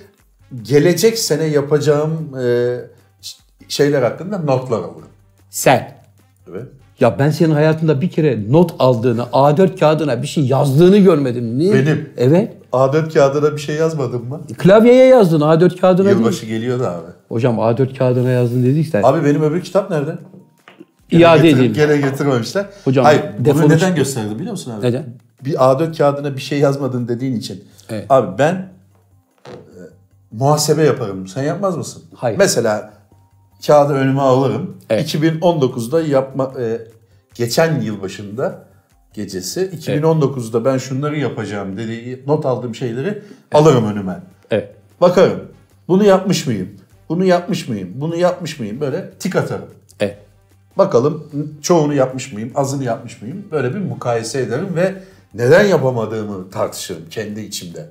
[0.63, 2.11] gelecek sene yapacağım
[2.43, 2.77] e,
[3.69, 5.09] şeyler hakkında notlar alırım.
[5.49, 5.95] Sen.
[6.51, 6.65] Evet.
[6.99, 11.57] Ya ben senin hayatında bir kere not aldığını, A4 kağıdına bir şey yazdığını görmedim.
[11.57, 11.73] Niye?
[11.73, 12.09] Benim.
[12.17, 12.53] Evet.
[12.73, 14.41] A4 kağıdına bir şey yazmadın mı?
[14.57, 16.09] Klavyeye yazdın A4 kağıdına.
[16.09, 17.07] Yılbaşı geliyor da abi.
[17.29, 19.03] Hocam A4 kağıdına yazdın dediysen.
[19.03, 20.17] Abi benim öbür kitap nerede?
[21.09, 21.73] Gene İade edeyim.
[21.73, 22.65] Gene getirmemişler.
[22.85, 24.85] Hocam, Hayır bunu neden gösterdi biliyor musun abi?
[24.85, 25.05] Neden?
[25.45, 27.63] Bir A4 kağıdına bir şey yazmadın dediğin için.
[27.89, 28.05] Evet.
[28.09, 29.51] Abi ben e,
[30.31, 31.27] muhasebe yaparım.
[31.27, 32.03] Sen yapmaz mısın?
[32.15, 32.37] Hayır.
[32.37, 32.98] Mesela
[33.67, 34.77] kağıdı önüme alırım.
[34.89, 35.15] Evet.
[35.15, 36.81] 2019'da yapma e,
[37.33, 38.65] geçen yıl başında
[39.13, 44.19] gecesi 2019'da ben şunları yapacağım dediği not aldığım şeyleri alırım önüme.
[44.51, 44.75] Evet.
[45.01, 45.41] Bakarım.
[45.87, 46.69] Bunu yapmış mıyım?
[47.09, 47.89] Bunu yapmış mıyım?
[47.95, 48.81] Bunu yapmış mıyım?
[48.81, 49.69] Böyle tik atarım.
[49.99, 50.17] Evet.
[50.77, 51.27] Bakalım
[51.61, 53.45] çoğunu yapmış mıyım, azını yapmış mıyım?
[53.51, 54.93] Böyle bir mukayese ederim ve
[55.33, 57.89] neden yapamadığımı tartışırım kendi içimde.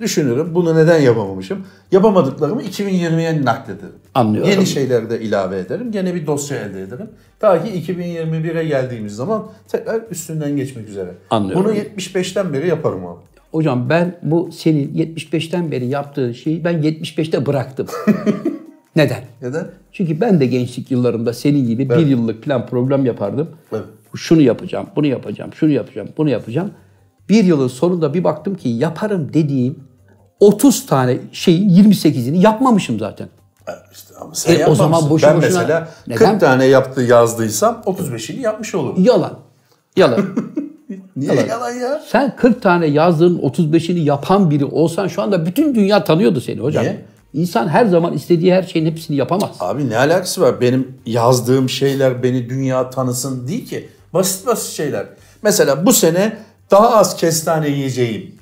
[0.00, 1.66] Düşünürüm bunu neden yapamamışım.
[1.92, 3.94] Yapamadıklarımı 2020'ye naklederim.
[4.14, 4.50] Anlıyorum.
[4.50, 5.92] Yeni şeyler de ilave ederim.
[5.92, 7.08] Gene bir dosya elde ederim.
[7.40, 11.10] Ta ki 2021'e geldiğimiz zaman tekrar üstünden geçmek üzere.
[11.30, 11.64] Anlıyorum.
[11.64, 13.20] Bunu 75'ten beri yaparım abi.
[13.50, 17.86] Hocam ben bu senin 75'ten beri yaptığın şeyi ben 75'te bıraktım.
[18.96, 19.24] Neden?
[19.42, 19.66] Neden?
[19.92, 23.48] Çünkü ben de gençlik yıllarımda senin gibi bir yıllık plan program yapardım.
[23.72, 23.84] Evet.
[24.16, 26.70] Şunu yapacağım, bunu yapacağım, şunu yapacağım, bunu yapacağım.
[27.28, 29.78] Bir yılın sonunda bir baktım ki yaparım dediğim
[30.40, 33.28] 30 tane şeyin 28'ini yapmamışım zaten.
[33.92, 36.18] İşte ama sen E, o zaman boşu ben boşuna- mesela Neden?
[36.18, 39.04] 40 tane yaptı yazdıysam 35'ini yapmış olurum.
[39.04, 39.38] Yalan.
[39.96, 40.20] Yalan.
[41.16, 42.02] Niye yalan ya?
[42.08, 46.82] Sen 40 tane yazdığın 35'ini yapan biri olsan şu anda bütün dünya tanıyordu seni hocam.
[46.84, 47.04] Niye?
[47.32, 49.50] İnsan her zaman istediği her şeyin hepsini yapamaz.
[49.60, 50.60] Abi ne alakası var?
[50.60, 53.88] Benim yazdığım şeyler beni dünya tanısın değil ki.
[54.14, 55.06] Basit basit şeyler.
[55.42, 56.36] Mesela bu sene
[56.70, 58.34] daha az kestane yiyeceğim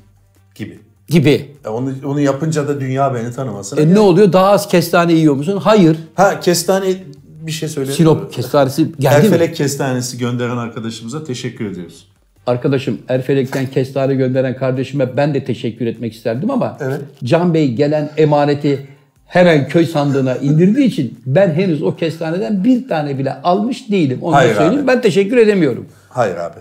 [0.54, 0.78] gibi.
[1.08, 1.54] Gibi.
[1.64, 3.76] E onu, onu yapınca da dünya beni tanımasın.
[3.76, 4.32] E ne oluyor?
[4.32, 5.56] Daha az kestane yiyor musun?
[5.56, 5.96] Hayır.
[6.14, 6.94] Ha kestane
[7.26, 7.96] bir şey söyleyeyim.
[7.96, 9.34] Sinop kestanesi geldi mi?
[9.34, 12.08] Erfelek kestanesi gönderen arkadaşımıza teşekkür ediyoruz.
[12.46, 17.00] Arkadaşım Erfelek'ten kestane gönderen kardeşime ben de teşekkür etmek isterdim ama Evet.
[17.24, 18.86] Can Bey gelen emaneti
[19.26, 24.18] hemen köy sandığına indirdiği için ben henüz o kestaneden bir tane bile almış değilim.
[24.22, 24.80] Onu Hayır söyleyeyim.
[24.80, 24.86] abi.
[24.86, 25.86] Ben teşekkür edemiyorum.
[26.08, 26.58] Hayır abi.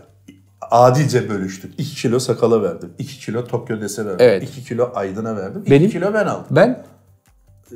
[0.72, 1.74] Adice bölüştük.
[1.78, 2.90] 2 kilo sakala verdim.
[3.00, 4.18] 2 kilo Tokyo Dese verdim.
[4.20, 4.44] Evet.
[4.44, 5.62] 2 kilo Aydın'a verdim.
[5.62, 6.46] 2 Benim- kilo ben aldım.
[6.52, 6.84] Ben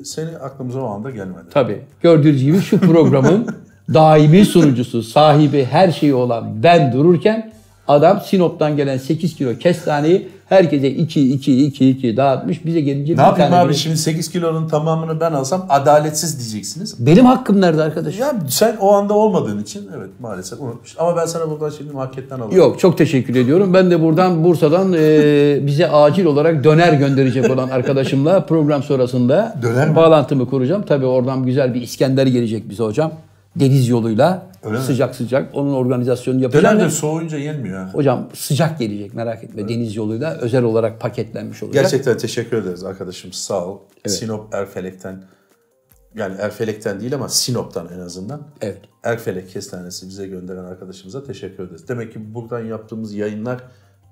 [0.03, 1.45] Seni aklımıza o anda gelmedi.
[1.51, 3.47] tabii gördüğünüz gibi şu programın
[3.93, 7.51] daimi sunucusu, sahibi her şeyi olan ben dururken
[7.88, 12.65] adam Sinop'tan gelen 8 kilo kestaneyi herkese 2 2 2 2 dağıtmış.
[12.65, 16.39] Bize gelince Ne bir yapayım tane abi bile- şimdi 8 kilonun tamamını ben alsam adaletsiz
[16.39, 17.05] diyeceksiniz.
[17.05, 18.19] Benim hakkım nerede arkadaş?
[18.19, 20.95] Ya sen o anda olmadığın için evet maalesef unutmuş.
[20.99, 22.58] Ama ben sana buradan şimdi marketten alırım.
[22.58, 23.73] Yok çok teşekkür ediyorum.
[23.73, 29.89] Ben de buradan Bursa'dan e, bize acil olarak döner gönderecek olan arkadaşımla program sonrasında Döner
[29.89, 29.95] mi?
[29.95, 30.84] bağlantımı kuracağım.
[30.88, 33.12] Tabii oradan güzel bir İskender gelecek bize hocam.
[33.56, 34.84] Deniz yoluyla Öyle mi?
[34.84, 36.65] sıcak sıcak onun organizasyonunu yapacağım.
[36.76, 37.89] Döner ve- de soğuyunca yenmiyor ha.
[37.94, 39.70] Hocam sıcak gelecek merak etme.
[39.70, 41.84] Deniz yoluyla özel olarak paketlenmiş olacak.
[41.84, 43.80] Gerçekten teşekkür ederiz arkadaşım sağ ol.
[44.08, 45.24] Sinop Erfelek'ten
[46.15, 48.41] yani Erfelek'ten değil ama Sinop'tan en azından.
[48.62, 48.78] Evet.
[49.04, 51.88] Erfelek kestanesi bize gönderen arkadaşımıza teşekkür ederiz.
[51.88, 53.60] Demek ki buradan yaptığımız yayınlar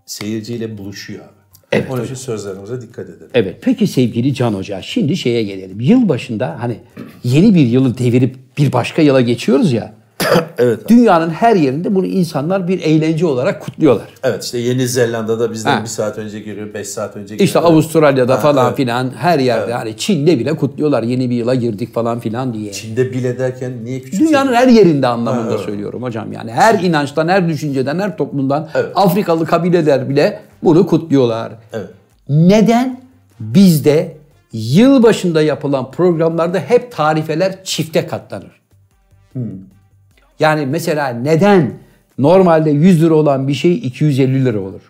[0.05, 1.33] seyirciyle buluşuyor abi.
[1.71, 3.27] Evet, Onun için sözlerimize dikkat edelim.
[3.33, 3.57] Evet.
[3.61, 5.79] Peki sevgili Can Hoca şimdi şeye gelelim.
[5.79, 6.79] Yıl başında hani
[7.23, 9.93] yeni bir yılı devirip bir başka yıla geçiyoruz ya.
[10.57, 10.89] Evet.
[10.89, 14.07] Dünyanın her yerinde bunu insanlar bir eğlence olarak kutluyorlar.
[14.23, 15.83] Evet işte Yeni Zelanda'da bizden Ha.
[15.83, 17.45] bir saat önce giriyor, beş saat önce giriyor.
[17.45, 18.77] İşte Avustralya'da Ha, falan evet.
[18.77, 22.71] filan her yerde hani Çin'de bile kutluyorlar yeni bir yıla girdik falan filan diye.
[22.71, 24.19] Çin'de bile derken niye küçük?
[24.19, 25.65] Dünyanın her yerinde anlamında Ha, evet.
[25.65, 26.51] söylüyorum hocam yani.
[26.51, 28.91] Her inançtan, her düşünceden, her toplumdan Evet.
[28.95, 31.51] Afrikalı kabileler bile bunu kutluyorlar.
[31.73, 31.87] Evet.
[32.29, 33.01] Neden
[33.39, 34.17] bizde
[34.53, 38.51] yıl başında yapılan programlarda hep tarifeler çifte katlanır?
[40.39, 41.73] Yani mesela neden
[42.17, 44.81] normalde 100 lira olan bir şey 250 lira olur?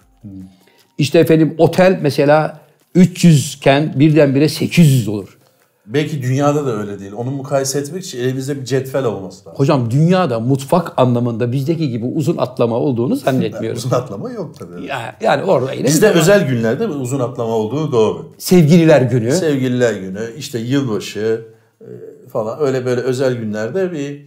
[0.98, 2.60] İşte efendim otel mesela
[2.96, 5.38] 300 iken birdenbire 800 olur.
[5.86, 7.12] Belki dünyada da öyle değil.
[7.18, 9.54] Onu mukayese etmek için elimizde bir cetvel olması lazım.
[9.60, 13.78] Hocam dünyada mutfak anlamında bizdeki gibi uzun atlama olduğunu zannetmiyorum.
[13.86, 14.86] Uzun atlama yok tabii.
[14.86, 18.32] Ya- yani orada yine Bizde özel günlerde uzun atlama olduğu doğru.
[18.38, 19.32] sevgililer günü.
[19.32, 21.46] Sevgililer günü, işte yılbaşı
[21.82, 21.88] e,
[22.30, 24.26] falan öyle böyle özel günlerde bir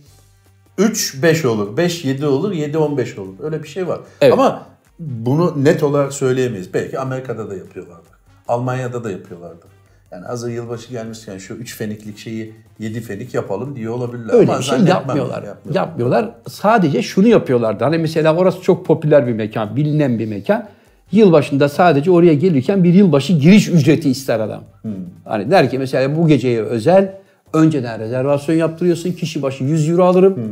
[0.78, 3.34] 3-5 olur, 5-7 olur, 7-15 olur.
[3.42, 4.00] Öyle bir şey var.
[4.20, 4.32] Evet.
[4.32, 4.62] Ama
[4.98, 6.74] bunu net olarak söyleyemeyiz.
[6.74, 8.12] Belki Amerika'da da yapıyorlardır.
[8.48, 9.70] Almanya'da da yapıyorlardır.
[10.12, 14.34] Yani hazır yılbaşı gelmişken şu 3 feniklik şeyi 7 fenik yapalım diye olabilirler.
[14.34, 15.42] Öyle Ama bir şey yapmıyorlar.
[15.42, 15.74] yapmıyorlar.
[15.74, 16.30] Yapmıyorlar.
[16.48, 17.84] Sadece şunu yapıyorlardı.
[17.84, 20.68] Hani mesela orası çok popüler bir mekan, bilinen bir mekan.
[21.12, 24.64] Yılbaşında sadece oraya gelirken bir yılbaşı giriş ücreti ister adam.
[24.82, 24.92] Hmm.
[25.24, 27.14] Hani der ki mesela bu geceye özel
[27.52, 29.12] önceden rezervasyon yaptırıyorsun.
[29.12, 30.36] Kişi başı 100 euro alırım.
[30.36, 30.42] Hmm.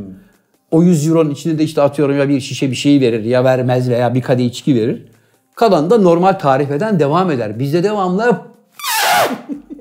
[0.71, 3.91] O 100 euronun içinde de işte atıyorum ya bir şişe bir şey verir ya vermez
[3.91, 5.03] veya bir kadeh içki verir.
[5.55, 7.59] Kalan da normal tarifeden devam eder.
[7.59, 8.54] Bizde devamlı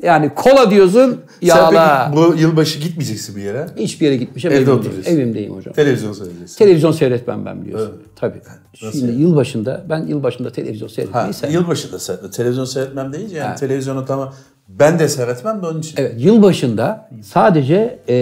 [0.01, 2.11] yani kola diyorsun Sen yağla.
[2.13, 3.65] peki bu yılbaşı gitmeyeceksin bir yere.
[3.77, 4.51] Hiçbir yere gitmişim.
[4.51, 4.79] Evde evimdeyim.
[4.79, 5.11] oturuyorsun.
[5.11, 5.73] Evimdeyim hocam.
[5.73, 6.57] Televizyon seyredeceksin.
[6.57, 7.91] Televizyon seyretmem ben biliyorsun.
[8.15, 8.41] Tabii.
[8.83, 9.21] Nasıl Şimdi yani?
[9.21, 11.53] yılbaşında ben yılbaşında televizyon Ha, seyretmeyi sevmem.
[11.61, 12.29] yılbaşı da seyretme.
[12.31, 13.55] Televizyon seyretmem deyince yani Ha.
[13.55, 14.33] televizyonu tamam.
[14.69, 15.95] Ben de seyretmem de onun için.
[15.97, 18.15] Evet, yılbaşında sadece e,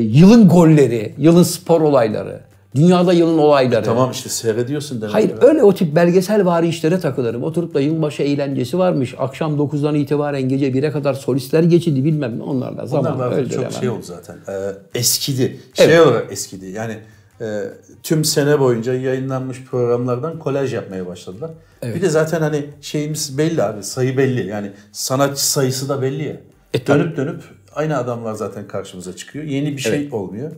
[0.00, 2.40] yılın golleri, yılın spor olayları,
[2.74, 3.84] dünyada yılın olayları.
[3.84, 5.14] Tamam işte seyrediyorsun demek.
[5.14, 5.34] Hayır ki.
[5.40, 7.42] öyle o tip belgesel vari işlere takılırım.
[7.42, 9.14] Oturup da yılbaşı eğlencesi varmış.
[9.18, 13.72] Akşam 9'dan itibaren gece 1'e kadar solistler geçildi bilmem ne onlarla zaman Onlar artık çok
[13.72, 14.36] şey oldu zaten.
[14.48, 15.60] Ee, eskidi.
[15.74, 16.06] Şey Evet.
[16.06, 16.66] olarak eskidi.
[16.66, 16.98] Yani
[17.40, 17.62] e,
[18.02, 21.50] tüm sene boyunca yayınlanmış programlardan kolaj yapmaya başladılar.
[21.82, 23.82] Bir de zaten hani şeyimiz belli abi.
[23.82, 24.46] Sayı belli.
[24.48, 26.36] Yani sanatçı sayısı da belli ya.
[26.74, 27.42] E, dönüp dönüp
[27.74, 29.44] aynı adamlar zaten karşımıza çıkıyor.
[29.44, 30.50] Yeni bir şey olmuyor.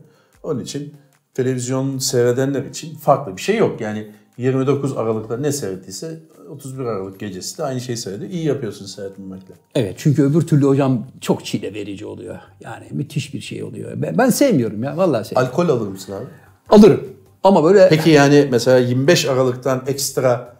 [0.42, 0.94] Onun için
[1.34, 3.80] televizyon seyredenler için farklı bir şey yok.
[3.80, 4.06] Yani
[4.38, 8.30] 29 Aralık'ta ne seyrettiyse 31 Aralık gecesi de aynı şeyi seyrediyor.
[8.30, 9.54] İyi yapıyorsun seyretmemekle.
[9.74, 12.38] Evet çünkü öbür türlü hocam çok çile verici oluyor.
[12.60, 13.92] Yani müthiş bir şey oluyor.
[13.96, 15.52] Ben, ben sevmiyorum ya vallahi sevmiyorum.
[15.52, 16.24] Alkol alır mısın abi?
[16.68, 17.00] Alırım.
[17.44, 20.56] Ama böyle Peki yani mesela 25 Aralık'tan ekstra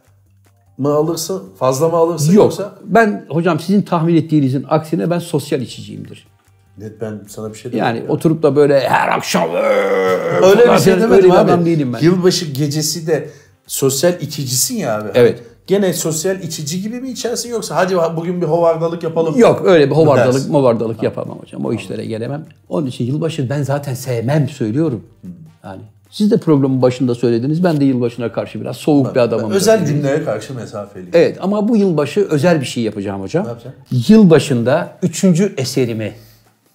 [0.78, 1.42] mı alırsın?
[1.58, 2.44] Fazla mı alırsın yok.
[2.44, 2.74] yoksa?
[2.85, 6.26] Ben hocam sizin tahmin ettiğinizin aksine ben sosyal içiciyimdir.
[6.76, 7.96] Ben sana bir şey demiyorum.
[7.96, 9.50] Yani oturup da böyle her akşam
[10.42, 11.38] öyle bir şey demedim öyle abi.
[11.38, 11.98] adam değilim ben.
[11.98, 13.28] Yılbaşı gecesi de
[13.66, 15.08] sosyal içicisin ya abi.
[15.14, 15.42] Evet.
[15.66, 19.38] Gene sosyal içici gibi mi içersin yoksa hadi bugün bir hovardalık yapalım.
[19.38, 21.64] Yok öyle bir hovardalık movardalık yapamam hocam.
[21.64, 22.46] O işlere gelemem.
[22.68, 25.04] Onun için yılbaşı ben zaten sevmem söylüyorum.
[25.64, 27.64] Yani siz de programın başında söylediniz.
[27.64, 29.50] Ben de yılbaşına karşı biraz soğuk bir adamım.
[29.50, 31.11] Özel günlere karşı mesafeliyim.
[31.14, 33.44] Evet ama bu yılbaşı özel bir şey yapacağım hocam.
[33.44, 33.82] Ne yapacaksın?
[34.08, 36.12] Yılbaşında üçüncü eserimi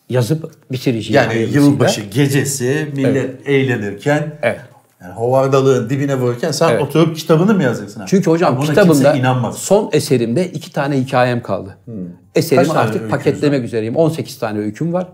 [0.09, 1.15] yazıp bitireceğim.
[1.23, 1.67] Yani hayırlısıyla.
[1.67, 4.59] yılbaşı gecesi millet eğlenirken Evet.
[5.01, 6.81] yani hovardalığın dibine vururken sen Evet.
[6.81, 7.99] oturup kitabını mı yazacaksın?
[8.01, 8.07] abi?
[8.09, 11.77] Çünkü hocam Buna kitabımda son eserimde iki tane hikayem kaldı.
[12.35, 13.95] eserimi tane artık paketlemek üzereyim.
[13.95, 15.07] 18 tane öyküm var.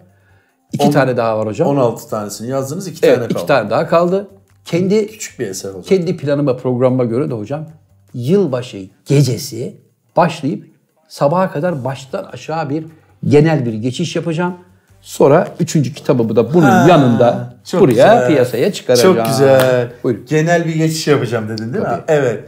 [0.71, 1.67] 2 On- tane daha var hocam.
[1.67, 3.37] 16 tanesini yazdınız, 2 evet, tane kaldı.
[3.39, 4.27] iki tane daha kaldı.
[4.65, 5.85] Kendi Küçük bir eser o zaman.
[5.85, 7.67] kendi planıma, programıma göre de hocam
[8.13, 9.77] yılbaşı gecesi
[10.17, 10.67] başlayıp
[11.07, 12.85] sabaha kadar baştan aşağı bir
[13.27, 14.55] genel bir geçiş yapacağım.
[15.03, 18.27] Sonra üçüncü kitabımı da bunun Ha, yanında buraya güzel.
[18.27, 19.15] piyasaya çıkaracağım.
[19.15, 19.91] Çok güzel.
[20.03, 20.25] Buyurun.
[20.29, 21.89] Genel bir geçiş yapacağım dedin değil mi?
[21.89, 22.03] Tabii.
[22.07, 22.43] Evet.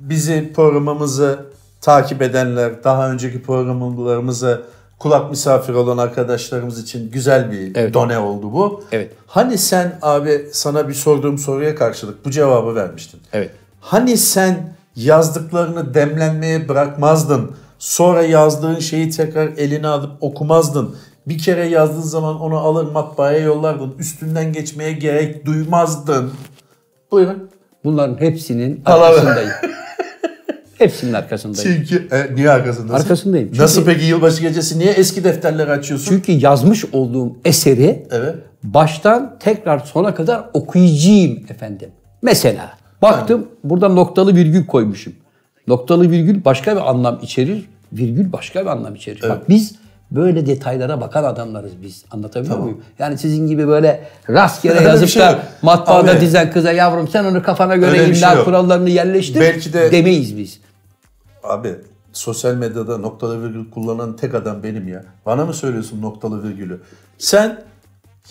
[0.00, 1.38] Bizi programımızı
[1.80, 4.58] takip edenler, daha önceki programlarımıza
[4.98, 7.94] kulak misafiri olan arkadaşlarımız için güzel bir Evet.
[7.94, 8.84] done oldu bu.
[8.92, 9.12] Evet.
[9.26, 13.20] Hani sen abi sana bir sorduğum soruya karşılık bu cevabı vermiştin.
[13.32, 13.50] Evet.
[13.80, 17.50] Hani sen yazdıklarını demlenmeye bırakmazdın.
[17.78, 20.96] Sonra yazdığın şeyi tekrar eline alıp okumazdın.
[21.28, 23.94] Bir kere yazdığın zaman onu alır matbaaya yollardın.
[23.98, 26.30] Üstünden geçmeye gerek duymazdın.
[27.10, 27.50] Buyurun.
[27.84, 29.50] Bunların hepsinin arkasındayım.
[30.78, 31.84] hepsinin arkasındayım.
[31.88, 32.94] Çünkü e, niye arkasındasın?
[33.04, 33.48] Arkasındayım.
[33.48, 36.08] Çünkü- Nasıl peki yılbaşı gecesi niye eski defterleri açıyorsun?
[36.08, 38.34] Çünkü yazmış olduğum eseri Evet.
[38.64, 41.90] baştan tekrar sona kadar okuyacağım efendim.
[42.22, 42.70] Mesela
[43.02, 45.12] baktım burada noktalı virgül koymuşum.
[45.68, 49.22] Noktalı virgül başka bir anlam içerir, virgül başka bir anlam içerir.
[49.28, 49.74] Bak biz
[50.10, 52.04] böyle detaylara bakan adamlarız biz.
[52.10, 52.80] Anlatabiliyor muyum?
[52.98, 55.40] Yani sizin gibi böyle rastgele yazıp şey da yok.
[55.62, 58.44] matbaada Abi- dizen kıza yavrum sen onu kafana göre imla şey yok.
[58.44, 60.60] kurallarını yerleştir Belki de- demeyiz biz.
[61.44, 61.74] Abi
[62.12, 65.04] sosyal medyada noktalı virgül kullanan tek adam benim ya.
[65.26, 66.80] Bana mı söylüyorsun noktalı virgülü?
[67.18, 67.62] Sen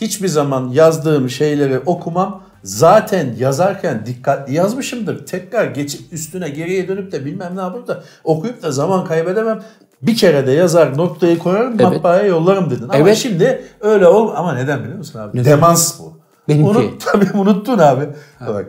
[0.02, 2.44] hiçbir zaman yazdığım şeyleri okumam.
[2.66, 5.26] Zaten yazarken dikkatli yazmışımdır.
[5.26, 9.62] Tekrar geçip üstüne geriye dönüp de bilmem ne yapıp da okuyup da zaman kaybedemem.
[10.02, 11.82] Bir kere de yazar noktayı koyarım Evet.
[11.82, 12.84] matbaaya yollarım dedin.
[12.84, 13.18] Ama Evet.
[13.18, 15.46] şimdi öyle ol ama neden biliyor musun abi?
[15.46, 16.14] Demans bu.
[16.48, 16.70] Benimki.
[16.70, 18.10] Unut, tabii unuttun abi.
[18.48, 18.66] Bak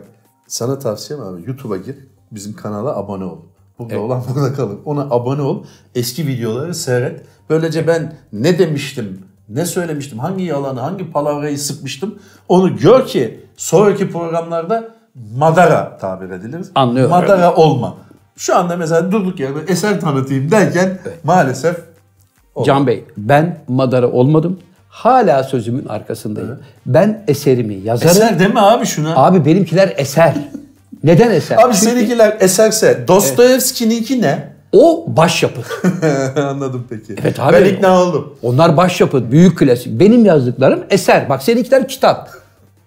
[0.47, 1.95] sana tavsiyem abi YouTube'a gir.
[2.31, 3.37] Bizim kanala abone ol.
[3.79, 4.77] Burada olan burada kalır.
[4.85, 5.63] Ona abone ol.
[5.95, 7.25] Eski videoları seyret.
[7.49, 14.11] Böylece ben ne demiştim, ne söylemiştim, hangi yalanı, hangi palavrayı sıkmıştım onu gör ki sonraki
[14.11, 14.83] programlarda
[15.37, 16.61] madara tabir edilir.
[16.75, 17.11] Anlıyorum.
[17.11, 17.95] Madara olma.
[18.35, 21.75] Şu anda mesela durduk yerde eser tanıtayım derken maalesef
[22.65, 24.59] Can Bey ben madara olmadım.
[24.89, 26.59] Hala sözümün arkasındayım.
[26.85, 28.11] Ben eserimi yazarım.
[28.11, 29.15] eser deme abi şuna.
[29.15, 30.33] Abi benimkiler eser.
[31.03, 31.55] Neden eser?
[31.57, 34.57] Abi Çünkü seninkiler eserse Dostoyevski'ninki ne?
[34.71, 35.65] o başyapıt.
[36.37, 37.15] Anladım peki.
[37.21, 37.53] Evet abi.
[37.53, 38.33] Ben ikna oldum.
[38.43, 39.99] Onlar başyapıt, büyük klasik.
[39.99, 41.29] Benim yazdıklarım eser.
[41.29, 42.29] Bak seninkiler kitap.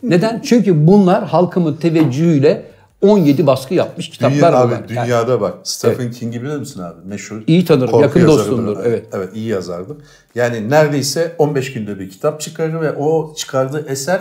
[0.02, 0.40] Neden?
[0.44, 2.70] Çünkü bunlar halkımın teveccühüyle
[3.02, 4.72] 17 baskı yapmış kitaplar Dünya, abi.
[4.72, 5.54] Yani dünyada bak.
[5.62, 7.08] Stephen King'i bilir misin abi?
[7.08, 7.42] Meşhur.
[7.46, 9.06] İyi tanırım, korku yakın dostumdur, evet.
[9.12, 9.96] Evet iyi yazardı.
[10.34, 14.20] Yani neredeyse 15 günde bir kitap çıkarır ve o çıkardığı eser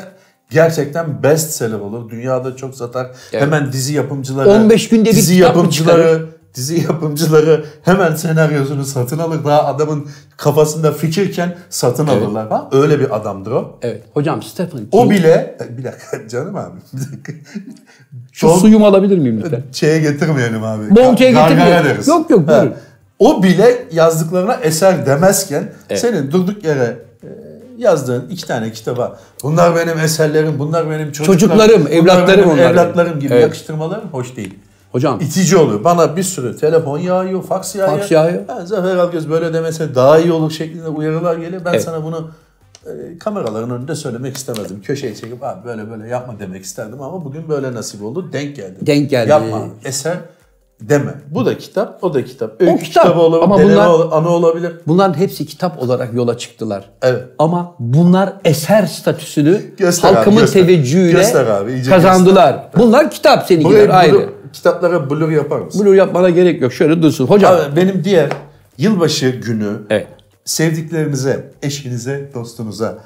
[0.50, 2.10] gerçekten bestseller olur.
[2.10, 3.08] Dünyada çok satar.
[3.32, 9.46] Hemen dizi yapımcıları 15 günde bir dizi kitap yapımcıları dizi yapımcıları hemen senaryosunu satın alır.
[9.46, 10.08] Daha adamın
[10.38, 12.48] kafasında fikirken satın alırlar.
[12.50, 12.70] Ha?
[12.72, 13.80] Öyle bir adamdır o.
[13.82, 14.04] evet.
[14.14, 14.88] Hocam Stephen King.
[14.92, 16.78] O bile bir dakika canım abi.
[16.94, 17.34] Bir dakika.
[18.32, 19.64] Şu Don- suyumu alabilir miyim lütfen?
[19.72, 20.96] şeye getirmeyelim abi.
[20.96, 21.98] Bonkeye getirmeyelim.
[22.08, 22.62] Yok, yok, Ha.
[22.62, 22.76] buyurun.
[23.20, 27.28] O bile yazdıklarına eser demezken senin durduk yere e,
[27.78, 33.20] yazdığın iki tane kitaba bunlar benim eserlerim, bunlar benim çocuklarım, Çocuklarım, bunlar evlatlarım benim evlatlarım
[33.20, 33.44] gibi Evet.
[33.44, 34.54] yakıştırmalarım hoş değil.
[34.92, 35.84] Hocam İtici oluyor.
[35.84, 37.98] Bana bir sürü telefon yağıyor, faks yağıyor.
[37.98, 38.48] Faks yağıyor.
[38.48, 41.62] Ha, Zafer Algöz böyle demese daha iyi olur şeklinde uyarılar geliyor.
[41.66, 41.84] Ben Evet.
[41.84, 42.32] sana bunu
[42.86, 44.82] e, kameraların önünde söylemek istemezdim.
[44.82, 48.30] Köşeye çekip abi böyle böyle yapma demek isterdim ama bugün böyle nasip oldu.
[48.34, 48.76] Denk geldi.
[48.82, 49.30] Denk geldi.
[49.30, 49.62] Yapma.
[49.86, 50.18] Eser
[50.82, 51.14] deme.
[51.32, 52.62] Bu da kitap, o da kitap.
[52.62, 53.04] Öykü kitap.
[53.04, 54.72] kitabı olabilir, Ama bunlar- ol- anı olabilir.
[54.88, 56.90] bunların hepsi kitap olarak yola çıktılar.
[57.02, 57.24] Evet.
[57.40, 60.62] Ama bunlar eser statüsünü Göster abi, halkımın göster.
[60.62, 62.70] teveccühüyle Göster abi, kazandılar.
[62.78, 64.30] Bunlar kitap seninkiler Burayı ayrı.
[64.54, 65.86] Kitaplara blur yapar mısın?
[65.86, 66.74] Blur yapmana gerek yok.
[66.74, 67.28] Şöyle dursun.
[67.28, 67.56] Hocam.
[67.56, 68.30] Abi, benim diğer
[68.78, 70.08] yılbaşı günü Evet.
[70.46, 72.98] sevdiklerinize, eşinize, dostunuza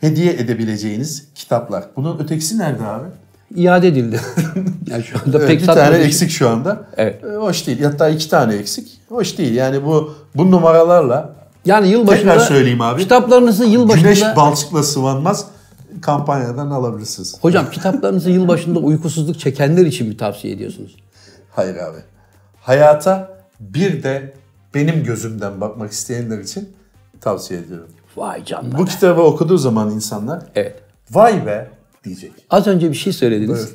[0.00, 1.84] hediye edebileceğiniz kitaplar.
[1.96, 3.06] Bunun ötekisi nerede abi?
[3.56, 4.20] iade edildi.
[4.90, 6.86] yani şu anda Evet, pek bir tane eksik şu anda.
[6.96, 7.24] Evet.
[7.24, 7.82] Ee, hoş değil.
[7.82, 9.00] Hatta iki tane eksik.
[9.08, 9.54] Hoş değil.
[9.54, 11.34] Yani bu bu numaralarla
[11.66, 13.02] Yani yılbaşında Tekrar söyleyeyim abi.
[13.02, 15.46] kitaplarınızı yılbaşında güneş balçıkla sıvanmaz
[16.00, 17.36] kampanyadan alabilirsiniz.
[17.40, 20.96] Hocam kitaplarınızı yılbaşında uykusuzluk çekenler için mi tavsiye ediyorsunuz?
[21.50, 21.98] Hayır abi.
[22.60, 24.34] Hayata bir de
[24.74, 26.68] benim gözümden bakmak isteyenler için
[27.20, 27.88] tavsiye ediyorum.
[28.16, 28.78] Vay canına.
[28.78, 30.82] Bu kitabı okuduğu zaman insanlar Evet.
[31.10, 31.70] vay be
[32.04, 32.32] diyecek.
[32.50, 33.48] Az önce bir şey söylediniz.
[33.58, 33.74] Buyur.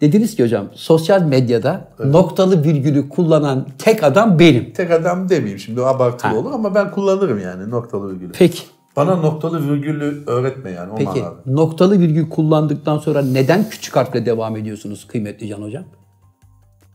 [0.00, 4.72] Dediniz ki hocam sosyal medyada noktalı virgülü kullanan tek adam benim.
[4.72, 6.36] Tek adam demeyeyim şimdi o abartılı Ha.
[6.36, 8.32] olur ama ben kullanırım yani noktalı virgülü.
[8.32, 8.62] Peki.
[8.96, 11.34] Bana noktalı virgülü öğretme yani o Peki manada.
[11.46, 15.84] noktalı virgül kullandıktan sonra neden küçük harfle devam ediyorsunuz kıymetli Can hocam?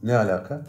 [0.03, 0.61] Ne alaka?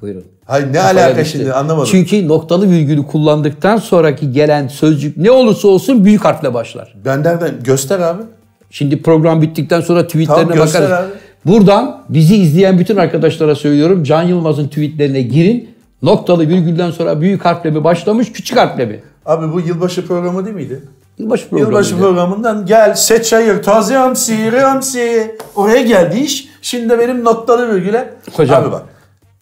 [0.00, 0.24] Buyurun.
[0.44, 1.38] Hayır ne Kafaya alaka düştü.
[1.38, 1.88] şimdi anlamadım.
[1.90, 6.94] Çünkü noktalı virgülü kullandıktan sonraki gelen sözcük ne olursa olsun büyük harfle başlar.
[7.04, 7.50] Ben nereden?
[7.64, 8.22] Göster abi.
[8.70, 10.90] Şimdi program bittikten sonra tweetlerine Tamam, bakarız.
[10.92, 11.08] abi.
[11.46, 14.04] Buradan bizi izleyen bütün arkadaşlara söylüyorum.
[14.04, 15.70] Can Yılmaz'ın tweetlerine girin.
[16.02, 19.00] Noktalı virgülden sonra büyük harfle mi başlamış, küçük harfle mi?
[19.26, 20.82] Abi bu yılbaşı programı değil miydi?
[21.18, 21.68] Yılbaşı programı.
[21.70, 25.36] Yılbaşı programından gel seç çayır taze hamsi, hamsi.
[25.54, 26.48] Oraya geldi iş.
[26.62, 28.14] Şimdi benim noktalı virgüle.
[28.32, 28.64] Hocam.
[28.64, 28.82] Abi bak.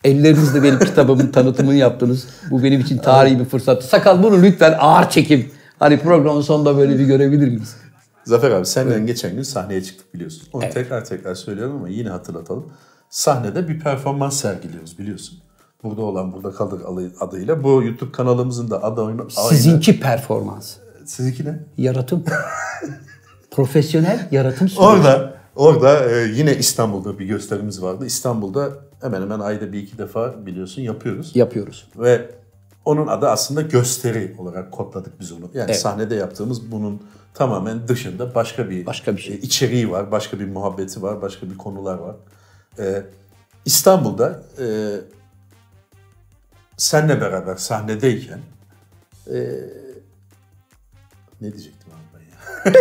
[0.05, 2.27] Ellerinizle benim kitabımın tanıtımını yaptınız.
[2.51, 3.87] Bu benim için tarihi bir fırsattı.
[3.87, 5.51] Sakal bunu lütfen ağır çekim.
[5.79, 7.77] Hani programın sonunda böyle bir görebilir miyiz?
[8.25, 10.43] Zafer abi senden geçen gün sahneye çıktık biliyorsun.
[10.53, 12.73] Onu tekrar tekrar söylüyorum ama yine hatırlatalım.
[13.11, 15.39] Sahnede bir performans sergiliyoruz biliyorsun.
[15.85, 16.81] Burada olan Burada Kaldık
[17.21, 17.65] adıyla.
[17.65, 19.31] Bu YouTube kanalımızın da adı aynı.
[19.31, 20.77] Sizinki performans.
[21.07, 21.59] Sizinki ne?
[21.77, 22.25] Yaratım.
[23.51, 24.83] Profesyonel yaratım süreci.
[24.87, 28.07] Orada orada e, yine İstanbul'da bir gösterimiz vardı.
[28.07, 28.71] İstanbul'da
[29.01, 31.33] hemen hemen ayda bir iki defa biliyorsun yapıyoruz.
[31.37, 31.89] yapıyoruz.
[31.99, 32.31] Ve
[32.85, 35.41] onun adı aslında gösteri olarak kodladık biz onu.
[35.55, 35.81] Yani Evet.
[35.81, 37.03] sahnede yaptığımız bunun
[37.35, 39.35] tamamen dışında başka bir Başka bir şey.
[39.35, 42.17] e, içeriği var, başka bir muhabbeti var, başka bir konular var.
[42.79, 43.03] Ee,
[43.65, 44.65] İstanbul'da e,
[46.77, 48.39] senle beraber sahnedeyken
[49.27, 49.37] e,
[51.41, 52.75] ne diyecektim abi ben ya?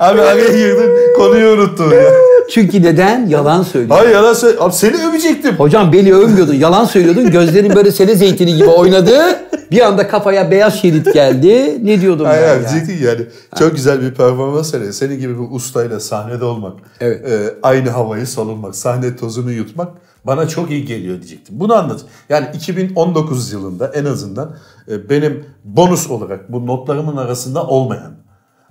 [0.00, 2.10] abi araya girdin konuyu unuttun ya.
[2.50, 3.26] Çünkü neden?
[3.26, 3.96] Yalan söylüyor.
[3.98, 4.56] Hayır yalan söyle.
[4.60, 5.54] Abi seni övecektim.
[5.56, 7.30] Hocam beni övmüyordun, yalan söylüyordun.
[7.30, 9.20] Gözlerin böyle sele zeytini gibi oynadı.
[9.70, 11.78] Bir anda kafaya beyaz şerit geldi.
[11.86, 12.70] Ne diyordum Hayır ben hayır ya?
[12.70, 13.26] diyecektim yani.
[13.58, 14.92] Çok güzel bir performans sergiledi.
[14.94, 16.78] Senin gibi bir ustayla sahnede olmak.
[17.00, 17.28] Evet.
[17.30, 18.76] e, aynı havayı salınmak.
[18.76, 19.88] Sahne tozunu yutmak
[20.24, 21.60] bana çok iyi geliyor diyecektim.
[21.60, 22.00] Bunu anlat.
[22.28, 24.56] Yani 2019 yılında en azından
[24.88, 28.12] e, benim bonus olarak bu notlarımın arasında olmayan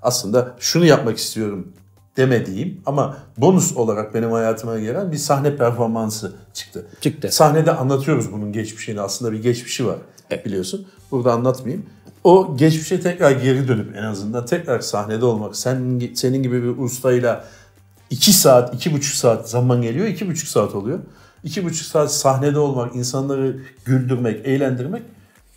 [0.02, 1.74] aslında şunu yapmak istiyorum
[2.18, 6.86] demediğim ama bonus olarak benim hayatıma gelen bir sahne performansı çıktı.
[7.02, 7.32] Çıktı.
[7.32, 9.02] Sahnede anlatıyoruz bunun geçmişini.
[9.02, 9.98] Aslında bir geçmişi var
[10.46, 10.88] biliyorsun.
[11.12, 11.86] Burada anlatmayayım.
[12.24, 15.56] O geçmişe tekrar geri dönüp en azından tekrar sahnede olmak.
[15.56, 17.46] Sen, senin gibi bir ustayla
[18.10, 20.08] iki saat, iki buçuk saat zaman geliyor.
[20.08, 21.00] iki buçuk saat oluyor.
[21.48, 25.02] İki buçuk saat sahnede olmak, insanları güldürmek, eğlendirmek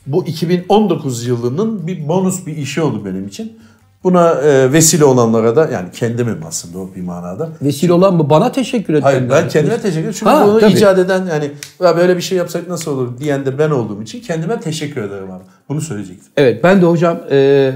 [0.06, 3.58] bu 2019 yılının bir bonus bir işi oldu benim için.
[4.04, 7.48] Buna e, vesile olanlara da yani kendimim aslında o bir manada.
[7.62, 8.30] Vesile olan bu.
[8.30, 9.02] Bana teşekkür ederim.
[9.04, 10.14] Hayır ben kendime teşekkür ederim.
[10.18, 10.72] Çünkü Ha, bunu tabii.
[10.72, 11.50] icat eden yani
[11.82, 15.30] ya böyle bir şey yapsak nasıl olur diyen de ben olduğum için kendime teşekkür ederim
[15.30, 15.44] abi.
[15.68, 16.32] Bunu söyleyecektim.
[16.36, 17.72] Evet ben de hocam e,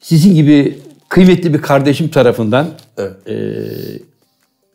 [0.00, 0.78] sizin gibi
[1.08, 2.66] kıymetli bir kardeşim tarafından
[2.98, 3.12] Evet.
[3.28, 3.34] e,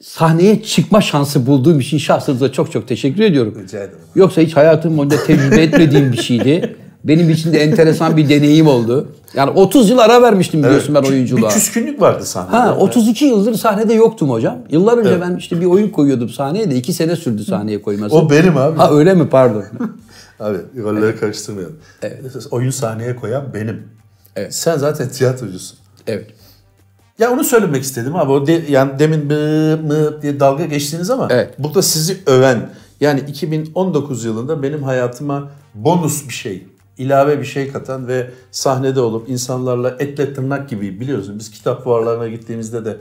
[0.02, 3.56] sahneye çıkma şansı bulduğum için şahsınıza çok çok teşekkür ediyorum.
[3.64, 3.98] Rica ederim.
[4.16, 6.76] Yoksa hiç hayatım boyunca tecrübe etmediğim bir şeydi.
[7.04, 9.12] Benim için de enteresan bir deneyim oldu.
[9.36, 11.50] Yani 30 yıl ara vermiştim biliyorsun ben Bir oyunculuğa.
[11.50, 12.58] küskünlük vardı sahnede.
[12.58, 14.58] Ha 32 yıldır sahnede yoktum hocam.
[14.72, 15.22] Yıllar önce Evet.
[15.22, 18.16] ben işte bir oyun koyuyordum sahneye de 2 sene sürdü sahneye koyması.
[18.16, 18.78] O benim abi.
[18.78, 19.64] Ha öyle mi pardon.
[20.40, 21.76] Abi rolleri karıştırmayalım.
[22.52, 23.84] Oyun sahneye koyan benim.
[24.36, 24.56] Evet.
[24.56, 25.78] Sen zaten tiyatrocusun.
[26.08, 26.28] evet.
[27.20, 28.32] Ya onu söylemek istedim abi.
[28.32, 29.34] O de, yani demin bı
[29.84, 31.54] mı diye dalga geçtiniz ama Evet.
[31.60, 32.70] burada sizi öven
[33.02, 39.30] yani 2019 yılında benim hayatıma bonus bir şey, ilave bir şey katan ve sahnede olup
[39.30, 42.98] insanlarla etle tırnak gibi biliyorsun biz kitap fuarlarına gittiğimizde de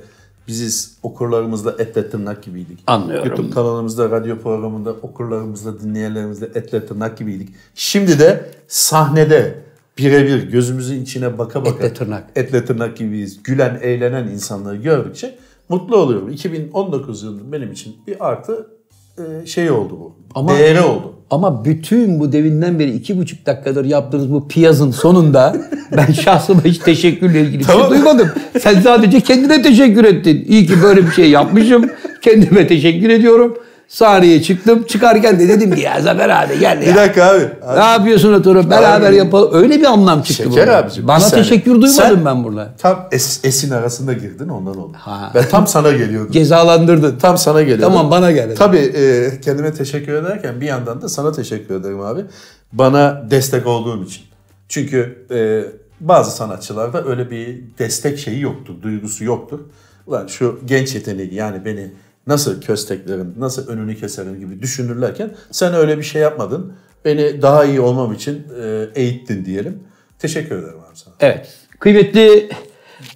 [0.48, 2.78] biziz okurlarımızla etle tırnak gibiydik.
[2.86, 3.28] Anlıyorum.
[3.28, 7.48] YouTube kanalımızda, radyo programında okurlarımızla, dinleyenlerimizle etle tırnak gibiydik.
[7.74, 9.66] Şimdi de sahnede
[9.98, 12.24] birebir gözümüzün içine baka baka Etle tırnak.
[12.36, 13.42] etle tırnak gibiyiz.
[13.42, 15.34] Gülen, eğlenen insanları gördükçe
[15.68, 16.28] mutlu oluyorum.
[16.30, 18.66] 2019 yılında benim için bir artı
[19.44, 20.16] şey oldu bu.
[20.34, 21.12] Ama- Değeri oldu.
[21.30, 25.56] Ama bütün bu devinden beri iki buçuk dakikadır yaptığınız bu piyazın sonunda
[25.96, 27.88] ben şahsıma hiç teşekkürle ilgili bir Tamam.
[27.88, 28.28] şey duymadım.
[28.60, 30.44] Sen sadece kendine teşekkür ettin.
[30.48, 31.90] İyi ki böyle bir şey yapmışım.
[32.22, 33.56] Kendime teşekkür ediyorum.
[33.88, 34.84] Sahneye çıktım.
[34.88, 36.96] Çıkarken de dedim ki ya Zafer abi gel Bir ya.
[36.96, 37.48] dakika abi.
[37.78, 39.16] Ne yapıyorsun Oturup beraber Abi.
[39.16, 39.50] yapalım.
[39.54, 40.76] Öyle bir anlam çıktı Şeker burada.
[40.76, 41.08] abicim.
[41.08, 42.74] Bana bir teşekkür duymadım Sen ben burada.
[42.78, 44.96] Tam es, esin arasında girdin ondan oldu.
[44.98, 45.30] Ha.
[45.34, 46.32] Ben tam sana geliyordum.
[46.32, 47.18] Cezalandırdın.
[47.18, 47.84] tam sana geliyordum.
[47.88, 48.56] Tamam bana gel.
[48.56, 52.20] Tabii e, kendime teşekkür ederken bir yandan da sana teşekkür ederim abi.
[52.72, 54.22] Bana destek olduğun için.
[54.68, 55.62] Çünkü e,
[56.00, 59.60] bazı sanatçılarda öyle bir destek şeyi yoktur, duygusu yoktur.
[60.06, 61.90] Ulan şu genç yeteneği yani beni
[62.26, 66.72] nasıl kösteklerin, nasıl önünü keserim gibi düşünürlerken sen öyle bir şey yapmadın.
[67.04, 69.82] Beni daha iyi olmam için e, eğittin diyelim.
[70.18, 71.14] Teşekkür ederim abi sana.
[71.20, 71.48] Evet.
[71.78, 72.48] Kıymetli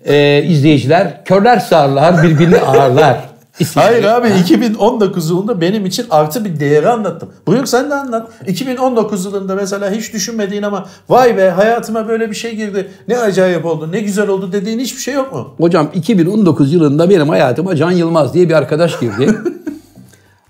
[0.04, 3.29] e, izleyiciler, körler sağırlar birbirini ağırlar.
[3.60, 7.28] İsimli- Hayır abi 2019 yılında benim için artı bir değeri anlattım.
[7.46, 8.28] Buyur sen de anlat.
[8.46, 12.90] 2019 yılında mesela hiç düşünmediğin ama vay be hayatıma böyle bir şey girdi.
[13.08, 15.54] Ne acayip oldu, ne güzel oldu dediğin hiçbir şey yok mu?
[15.58, 19.34] Hocam 2019 yılında benim hayatıma Can Yılmaz diye bir arkadaş girdi.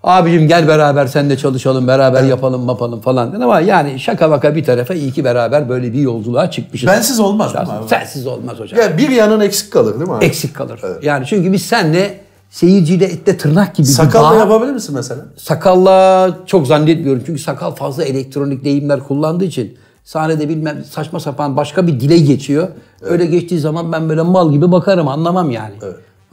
[0.04, 4.56] Abicim gel beraber sen de çalışalım, beraber yapalım, yapalım falan dedi ama yani şaka baka
[4.56, 6.86] bir tarafa iyi ki beraber böyle bir yolculuğa çıkmışız.
[6.88, 7.88] Bensiz olmaz değil mi abi?
[7.88, 8.80] Sensiz olmaz hocam.
[8.80, 10.24] Ya bir yanın eksik kalır değil mi abi?
[10.24, 10.80] Eksik kalır.
[11.02, 12.20] Yani çünkü biz senle
[12.50, 15.26] seyirciyle ette tırnak gibi bir Sakalla bağ- yapabilir misin mesela?
[15.36, 17.22] Sakalla çok zannetmiyorum.
[17.26, 22.68] Çünkü sakal fazla elektronik deyimler kullandığı için sahnede bilmem saçma sapan başka bir dile geçiyor.
[23.02, 25.74] Öyle geçtiği zaman ben böyle mal gibi bakarım anlamam yani.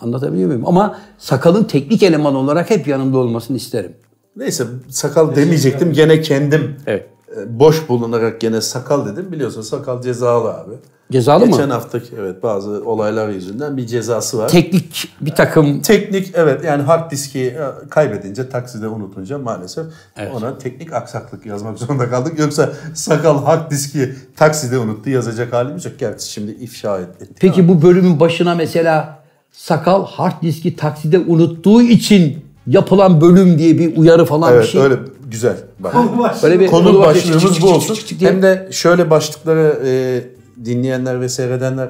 [0.02, 0.64] Anlatabiliyor muyum?
[0.68, 3.92] Ama sakalın teknik eleman olarak hep yanımda olmasını isterim.
[4.36, 5.94] Neyse sakal demeyecektim.
[5.94, 7.06] Gene kendim Evet.
[7.48, 9.32] Boş bulunarak gene sakal dedim.
[9.32, 10.74] Biliyorsun sakal cezalı abi.
[11.12, 11.52] Cezalı mı?
[11.52, 14.50] Geçen haftaki evet bazı olaylar yüzünden bir cezası var.
[14.50, 19.86] Teknik bir takım Teknik evet yani hard diski e, kaybedince takside unutunca maalesef
[20.34, 22.40] ona teknik aksaklık yazmak zorunda kaldık.
[22.40, 25.94] Yoksa sakal hard diski takside unuttu yazacak halimiz yok.
[26.00, 27.28] Gerçi şimdi ifşa etti.
[27.40, 29.20] Peki bu bölümün başına mesela
[29.52, 34.82] sakal hard diski takside unuttuğu için yapılan bölüm diye bir uyarı falan bir Evet şey.
[34.82, 34.96] öyle
[35.28, 35.58] güzel.
[35.80, 35.96] Bak.
[36.44, 37.94] Böyle bir Konu başlığımız Çık, çık, bu çık, olsun.
[37.94, 38.32] çık, çık diye.
[38.32, 40.22] Hem de şöyle başlıkları e,
[40.66, 41.90] dinleyenler ve seyredenler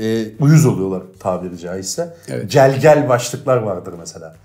[0.00, 2.16] e, uyuz oluyorlar tabiri caizse.
[2.48, 4.36] Gel gel başlıklar vardır mesela.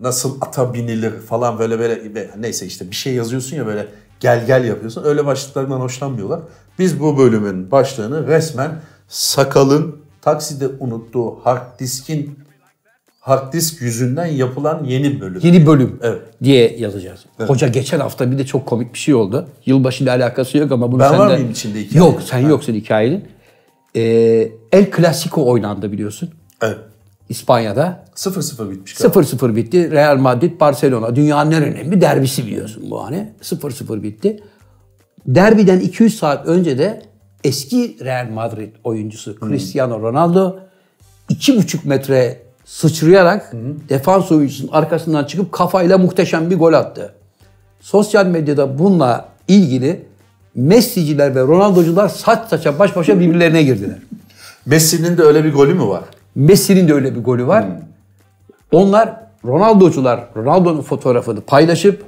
[0.00, 2.00] Nasıl ata binilir falan böyle böyle
[2.38, 3.86] neyse işte bir şey yazıyorsun ya böyle
[4.20, 5.04] gel gel yapıyorsun.
[5.04, 6.40] Öyle başlıklardan hoşlanmıyorlar.
[6.78, 12.38] Biz bu bölümün başlığını resmen sakalın takside unuttuğu hard diskin
[13.30, 15.40] hard disk yüzünden yapılan yeni bölüm.
[15.42, 16.22] Yeni bölüm Evet.
[16.42, 17.20] diye yazacağız.
[17.46, 19.48] Hoca geçen hafta bir de çok komik bir şey oldu.
[19.66, 22.06] Yılbaşıyla alakası yok ama bunu Ben sen var mıyım içinde hikayenin?
[22.06, 23.24] Yok sen yoksun hikayenin.
[23.96, 24.00] Ee,
[24.72, 26.30] El Clasico oynandı biliyorsun.
[26.62, 26.78] Evet.
[27.28, 28.04] İspanya'da.
[28.14, 29.20] 0-0 bitmiş galiba.
[29.20, 29.90] 0-0 bitti.
[29.90, 31.16] Real Madrid Barcelona.
[31.16, 33.32] Dünyanın en önemli derbisi biliyorsun bu hani.
[33.42, 34.42] 0-0 bitti.
[35.26, 37.02] Derbiden 200 saat önce de
[37.44, 40.56] eski Real Madrid oyuncusu Cristiano Ronaldo
[41.30, 43.52] 2,5 metre sıçrayarak
[43.88, 47.14] defans oyuncusunun arkasından çıkıp kafayla muhteşem bir gol attı.
[47.80, 50.06] Sosyal medyada bununla ilgili
[50.54, 53.98] Messi'ciler ve Ronaldo'cular saç saça baş başa birbirlerine girdiler.
[54.66, 56.02] Messi'nin de öyle bir golü mü var?
[56.34, 57.64] Messi'nin de öyle bir golü var.
[58.72, 62.04] Onlar Ronaldo'cular Ronaldo'nun fotoğrafını paylaşıp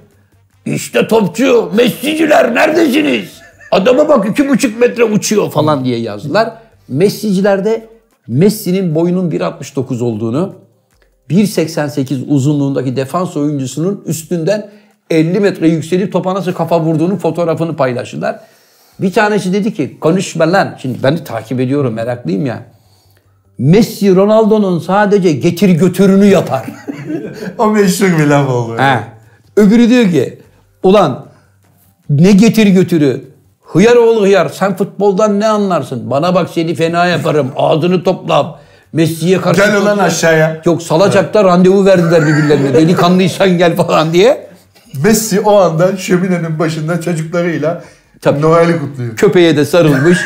[0.66, 3.40] işte topçu Messi'ciler neredesiniz?
[3.70, 6.52] Adama bak iki buçuk metre uçuyor falan diye yazdılar.
[6.88, 7.91] Messi'ciler de
[8.28, 10.54] Messi'nin boyunun 1.69 olduğunu
[11.30, 14.70] 1.88 uzunluğundaki defans oyuncusunun üstünden
[15.10, 18.40] 50 metre yükselip topa nasıl kafa vurduğunun fotoğrafını paylaştılar.
[19.00, 20.74] Bir tanesi dedi ki konuşma lan.
[20.82, 22.62] Şimdi ben de takip ediyorum meraklıyım ya.
[23.58, 26.66] Messi Ronaldo'nun sadece getir götürünü yapar.
[27.58, 28.74] O meşhur bir laf oldu.
[28.78, 29.04] Ha.
[29.56, 30.38] Öbürü diyor ki
[30.82, 31.26] ulan
[32.10, 33.31] ne getir götürü
[33.64, 36.10] hıyar oğlu hıyar sen futboldan ne anlarsın?
[36.10, 38.60] Bana bak seni fena yaparım ağzını topla.
[38.92, 39.60] Messi'ye karşı...
[39.60, 40.60] Gel ulan aşağıya.
[40.64, 42.74] Yok salacakta randevu verdiler birbirlerine.
[42.74, 44.46] Delikanlıysan gel falan diye.
[45.04, 47.82] Messi o anda şöminenin başında çocuklarıyla
[48.20, 48.42] Tabii.
[48.42, 49.16] Noel'i kutluyor.
[49.16, 50.18] Köpeğe de sarılmış.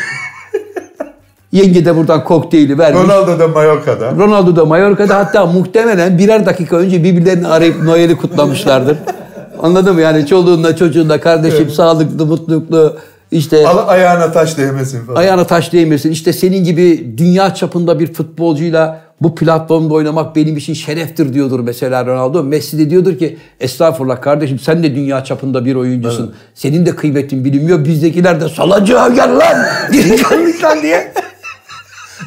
[1.52, 3.02] Yenge de buradan kokteyli vermiş.
[3.02, 4.10] Ronaldo da Mallorca'da.
[4.10, 8.98] Ronaldo da Mallorca'da hatta muhtemelen birer dakika önce birbirlerini arayıp Noel'i kutlamışlardır.
[9.62, 10.00] Anladın mı?
[10.00, 12.96] Yani çoluğunla çocuğunla kardeşim sağlıklı, mutluluklu
[13.30, 15.20] işte Al ayağına taş değmesin falan.
[15.20, 16.10] ayağına taş değmesin.
[16.10, 22.06] İşte senin gibi dünya çapında bir futbolcuyla bu platformda oynamak benim için şereftir diyordur mesela
[22.06, 22.42] Ronaldo.
[22.42, 26.34] Messi de diyordur ki estağfurullah kardeşim sen de dünya çapında bir oyuncusun.
[26.54, 27.84] Senin de kıymetin bilinmiyor.
[27.84, 29.66] Bizdekiler de salacağı gel lan.
[29.92, 31.12] Delikanlıysan diye.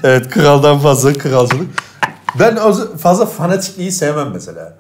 [0.04, 1.68] Evet kraldan fazla kralcılık.
[2.40, 2.56] Ben
[2.98, 4.74] fazla fanatikliği sevmem mesela.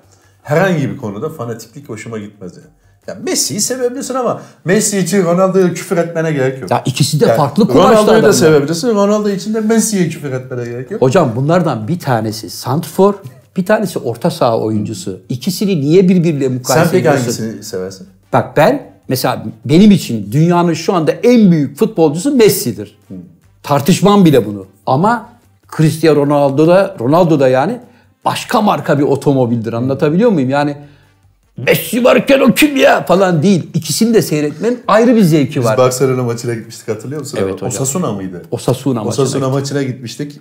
[0.43, 2.67] Herhangi bir konuda fanatiklik hoşuma gitmez yani.
[3.09, 6.71] Ya Messi'yi sevebilirsin ama Messi için Ronaldo'ya küfür etmene gerek yok.
[6.71, 8.89] Ya ikisi de Yani farklı kumaşlı Ronaldo'yu da sevebilirsin.
[8.89, 11.01] Ronaldo için de Messi'ye küfür etmene gerek yok.
[11.01, 13.13] Hocam bunlardan bir tanesi Santfor,
[13.57, 15.21] bir tanesi orta saha oyuncusu.
[15.29, 17.21] İkisini niye birbiriyle mukayese Sen peki ediyorsun?
[17.21, 18.07] hangisini seversin?
[18.33, 22.97] Bak ben mesela benim için dünyanın şu anda en büyük futbolcusu Messi'dir.
[23.63, 24.65] Tartışmam bile bunu.
[24.85, 25.29] Ama
[25.77, 27.79] Cristiano Ronaldo da Ronaldo da yani
[28.25, 29.73] başka marka bir otomobildir.
[29.73, 30.49] Anlatabiliyor muyum?
[30.49, 30.77] Yani
[31.65, 33.69] Messi varken o kim ya falan değil.
[33.73, 35.77] İkisini de seyretmenin ayrı bir zevki var.
[35.77, 37.39] Barcelona maçına gitmiştik hatırlıyor musun?
[37.41, 37.67] Evet hocam.
[37.67, 38.41] Osasuna mıydı?
[38.51, 39.23] Osasuna maçına.
[39.23, 40.39] Osasuna maçına gitmiştik.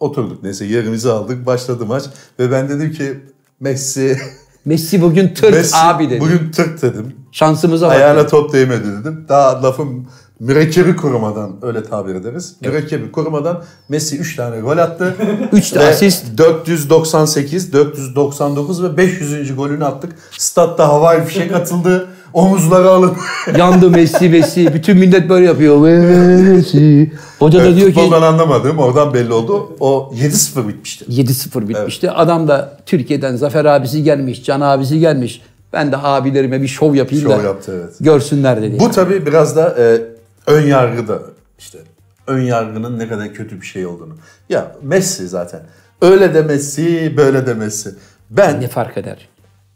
[0.00, 1.46] Oturduk neyse yerimizi aldık.
[1.46, 2.04] Başladı maç.
[2.38, 3.20] Ve ben dedim ki
[3.60, 4.18] Messi...
[4.64, 6.20] Messi bugün tırt Messi abi dedi.
[6.20, 7.16] bugün tırt dedim.
[7.32, 7.96] Şansımıza bak.
[7.96, 9.24] Ayağına top değmedi dedim.
[9.28, 10.06] Daha lafım
[10.40, 12.56] mürekkebi kurumadan öyle tabir ederiz.
[12.60, 15.16] Mürekkebi kurumadan Messi 3 tane gol attı.
[15.52, 16.38] 3 de asist.
[16.38, 19.56] 498, 499 ve 500.
[19.56, 20.12] golünü attık.
[20.38, 22.08] Statta havai fişek atıldı.
[22.32, 23.12] Omuzları alın.
[23.58, 24.74] Yandı Messi Messi.
[24.74, 25.78] Bütün millet böyle yapıyor.
[25.78, 27.12] Messi.
[27.38, 29.76] Hoca da diyor ki Futboldan anlamadığım oradan belli oldu.
[29.80, 31.04] O 7-0 bitmişti.
[31.04, 32.10] 7-0 bitmişti.
[32.10, 35.42] Adam da Türkiye'den Zafer abisi gelmiş, Can abisi gelmiş.
[35.72, 37.94] Ben de abilerime bir şov yapayım da Şov yaptı, evet.
[38.00, 38.80] görsünler dedi.
[38.80, 40.00] Bu tabii biraz da e,
[40.46, 41.18] ön yargı da
[41.58, 41.78] işte
[42.26, 44.14] ön yargının ne kadar kötü bir şey olduğunu.
[44.48, 45.60] Ya Messi zaten.
[46.00, 47.94] Öyle de Messi, böyle de Messi.
[48.30, 49.28] Ben ne fark eder?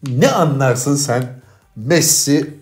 [0.09, 1.23] ne anlarsın sen
[1.77, 2.55] Messi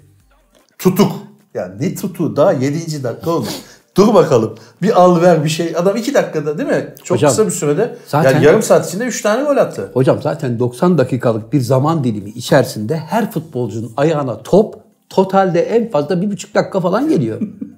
[0.79, 1.13] tutuk.
[1.55, 3.03] Yani ne tutuğu daha 7.
[3.03, 3.51] dakika olmuş.
[3.97, 4.55] Dur bakalım.
[4.83, 5.75] Bir al ver bir şey.
[5.77, 6.95] Adam 2 dakikada değil mi?
[7.05, 7.97] Çok Hocam, kısa bir sürede.
[8.07, 9.91] zaten- yani yarım saat içinde 3 tane gol attı.
[9.95, 14.75] Hocam zaten 90 dakikalık bir zaman dilimi içerisinde her futbolcunun ayağına top
[15.09, 17.41] totalde en fazla bir buçuk dakika falan geliyor.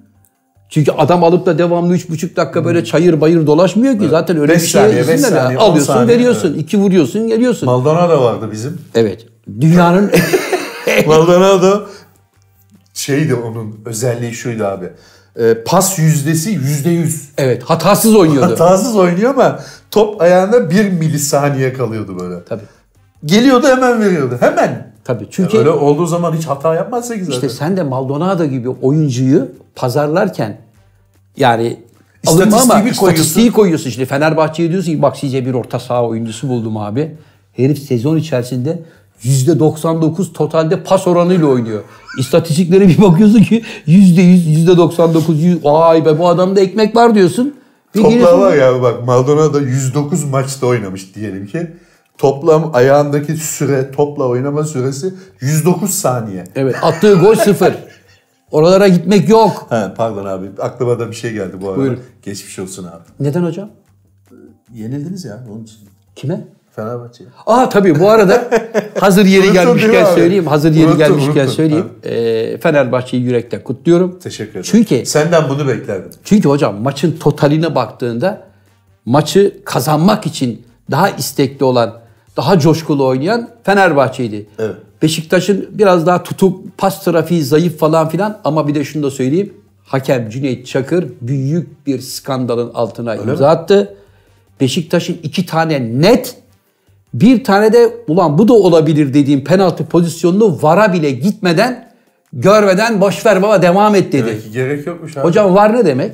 [0.69, 4.09] Çünkü adam alıp da devamlı üç buçuk dakika böyle çayır bayır dolaşmıyor ki.
[4.09, 6.53] Zaten öyle Beş bir şeye saniye, izin saniye, Alıyorsun saniye, veriyorsun.
[6.53, 7.65] iki vuruyorsun geliyorsun.
[7.65, 8.77] Maldonado vardı bizim.
[8.95, 9.25] evet.
[9.61, 10.11] Dünyanın
[11.07, 11.85] Maldonado
[12.93, 14.89] şeydi onun özelliği şuydu abi.
[15.39, 17.29] E, pas yüzdesi yüzde yüz.
[17.37, 18.51] evet hatasız oynuyordu.
[18.51, 19.59] Hatasız oynuyor ama
[19.91, 22.43] top ayağında bir milisaniye kalıyordu böyle.
[22.43, 22.63] Tabii.
[23.25, 24.37] Geliyordu hemen veriyordu.
[24.39, 24.93] Hemen.
[25.07, 25.27] Tabii.
[25.31, 27.33] Çünkü Öyle olduğu zaman hiç hata yapmazsa ki zaten.
[27.35, 30.57] İşte sen de Maldonado gibi oyuncuyu pazarlarken
[31.37, 31.79] yani
[32.27, 32.91] alınma ama koyuyorsun.
[33.07, 33.89] istatistiği koyuyorsun.
[33.89, 37.11] Şimdi Fenerbahçe'ye diyorsun ki bak size bir orta saha oyuncusu buldum abi.
[37.53, 38.79] Herif sezon içerisinde
[39.23, 41.81] %99 totalde pas oranıyla oynuyor.
[42.19, 47.55] İstatistiklere bir bakıyorsun ki %100, %99, yüz- vay be bu adamda ekmek var diyorsun.
[47.95, 51.67] Geliyorsun- var ya bak Maldonado 109 maçta oynamış diyelim ki.
[52.17, 56.43] Toplam ayağındaki süre, topla oynama süresi 109 saniye.
[56.55, 57.73] Evet attığı gol sıfır.
[58.51, 59.65] Oralara gitmek yok.
[59.69, 61.77] Ha, pardon abi aklıma da bir şey geldi bu arada.
[61.81, 61.99] Buyurun.
[62.23, 63.03] Geçmiş olsun abi.
[63.19, 63.69] Neden hocam?
[64.73, 65.77] Yenildiniz ya onun için.
[66.15, 66.47] Kime?
[66.75, 67.29] Fenerbahçe'ye.
[67.45, 68.49] Aa tabii bu arada
[68.99, 70.47] hazır yeri gelmişken söyleyeyim.
[70.47, 71.55] Hazır yeri Unuttun, gelmişken unuttun.
[71.55, 71.89] söyleyeyim.
[72.03, 74.19] Ee, Fenerbahçe'yi yürekten kutluyorum.
[74.19, 74.65] Teşekkür ederim.
[74.71, 76.11] Çünkü Senden bunu beklerdim.
[76.23, 78.41] çünkü hocam maçın totaline baktığında
[79.05, 81.93] maçı kazanmak için daha istekli olan,
[82.37, 84.45] daha coşkulu oynayan Fenerbahçe'ydi.
[84.59, 84.75] Evet.
[85.01, 89.53] Beşiktaş'ın biraz daha tutuk, pas trafiği zayıf falan filan ama bir de şunu da söyleyeyim.
[89.85, 93.95] Hakem Cüneyt Çakır büyük bir skandalın altına imza attı.
[94.61, 96.35] Beşiktaş'ın iki tane net
[97.13, 101.91] bir tane de ulan bu da olabilir dediğim penaltı pozisyonunu vara bile gitmeden
[102.33, 104.27] görmeden boş ver baba devam et dedi.
[104.27, 105.23] Demek ki gerek yokmuş abi.
[105.27, 106.11] Hocam var ne demek?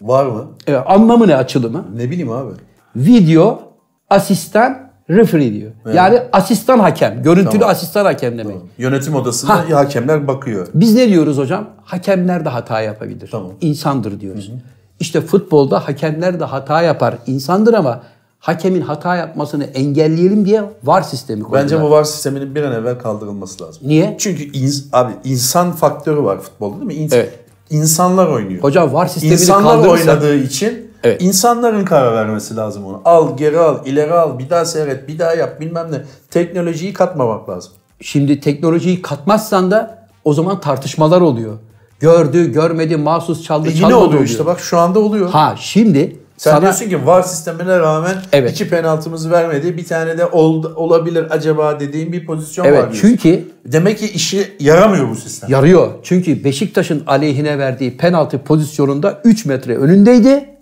[0.00, 0.46] Var mı?
[0.66, 1.84] Evet, anlamı ne açılımı?
[1.96, 2.52] Ne bileyim abi.
[2.96, 3.62] Video
[4.10, 5.70] asistan referee diyor.
[5.94, 7.22] Yani asistan hakem.
[7.22, 8.56] Görüntülü asistan hakem demek.
[8.78, 9.64] Yönetim odasında Ha.
[9.70, 10.66] hakemler bakıyor.
[10.74, 11.66] Biz ne diyoruz hocam?
[11.84, 13.28] Hakemler de hata yapabilir.
[13.30, 13.50] Tamam.
[13.60, 14.52] İnsandır diyoruz.
[15.00, 17.14] İşte futbolda hakemler de hata yapar.
[17.26, 18.02] insandır ama
[18.38, 21.62] hakemin hata yapmasını engelleyelim diye var sistemi koydular.
[21.62, 23.82] Bence bu VAR sisteminin bir an evvel kaldırılması lazım.
[23.86, 24.16] Niye?
[24.18, 26.94] Çünkü ins- abi insan faktörü var futbolda değil mi?
[26.94, 27.32] İns- Evet.
[27.70, 28.62] İnsanlar oynuyor.
[28.62, 31.22] Hocam var sistemini İnsanlar kaldırırsa- oynadığı için Evet.
[31.22, 33.00] insanların karar vermesi lazım onu.
[33.04, 36.02] Al, geri al, ileri al, bir daha seyret, bir daha yap bilmem ne.
[36.30, 37.72] Teknolojiyi katmamak lazım.
[38.00, 41.52] Şimdi teknolojiyi katmazsan da o zaman tartışmalar oluyor.
[42.00, 45.30] Gördü, görmedi, mahsus çaldı, E yine çalmadı oluyor işte bak şu anda oluyor.
[45.30, 48.50] Ha şimdi Sen sana diyorsun ki VAR sistemine rağmen Evet.
[48.50, 49.76] iki penaltımızı vermedi.
[49.76, 53.00] Bir tane de ol, olabilir acaba dediğin bir pozisyon var evet diyorsun.
[53.00, 55.50] çünkü Demek ki işi yaramıyor bu sistem.
[55.50, 55.88] yarıyor.
[56.02, 60.57] Çünkü Beşiktaş'ın aleyhine verdiği penaltı pozisyonunda 3 metre önündeydi.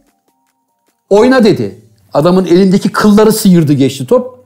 [1.10, 1.78] Oyna dedi.
[2.14, 4.36] Adamın elindeki kılları sıyırdı geçti top.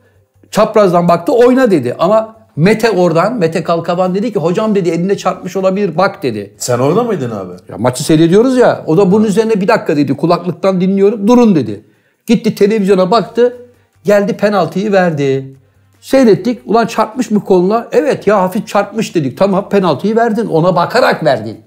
[0.51, 1.97] Çaprazdan baktı oyna dedi.
[1.99, 6.55] Ama Mete oradan, Mete Kalkaban dedi ki hocam dedi elinde çarpmış olabilir bak dedi.
[6.59, 7.53] Sen orada mıydın abi?
[7.69, 8.85] Ya maçı seyrediyoruz ya.
[8.87, 10.17] O da bunun üzerine bir dakika dedi.
[10.17, 11.29] Kulaklıktan dinliyorum.
[11.29, 11.85] Durun dedi.
[12.27, 13.57] Gitti televizyona baktı.
[14.05, 15.57] Geldi penaltıyı verdi.
[16.01, 16.61] Seyrettik.
[16.67, 17.89] Ulan çarpmış mı koluna?
[17.93, 19.39] Evet ya hafif çarpmış dedik.
[19.39, 20.47] Tamam penaltıyı verdin.
[20.47, 21.61] Ona bakarak verdin.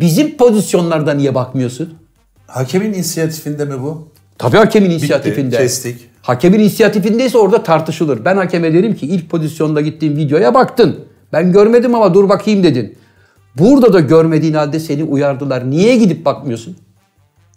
[0.00, 1.94] Bizim pozisyonlarda niye bakmıyorsun?
[2.46, 4.08] Hakemin inisiyatifinde mi bu?
[4.38, 5.56] Tabii hakemin inisiyatifinde.
[5.56, 6.08] kestik.
[6.22, 8.24] Hakemin inisiyatifindeyse orada tartışılır.
[8.24, 11.00] Ben hakeme derim ki ilk pozisyonda gittiğin videoya baktın.
[11.32, 12.98] Ben görmedim ama dur bakayım dedin.
[13.58, 15.70] Burada da görmediğin halde seni uyardılar.
[15.70, 16.76] Niye gidip bakmıyorsun?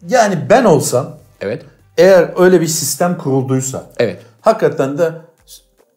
[0.10, 1.62] Yani ben olsam Evet.
[1.98, 4.20] eğer öyle bir sistem kurulduysa Evet.
[4.42, 5.12] hakikaten de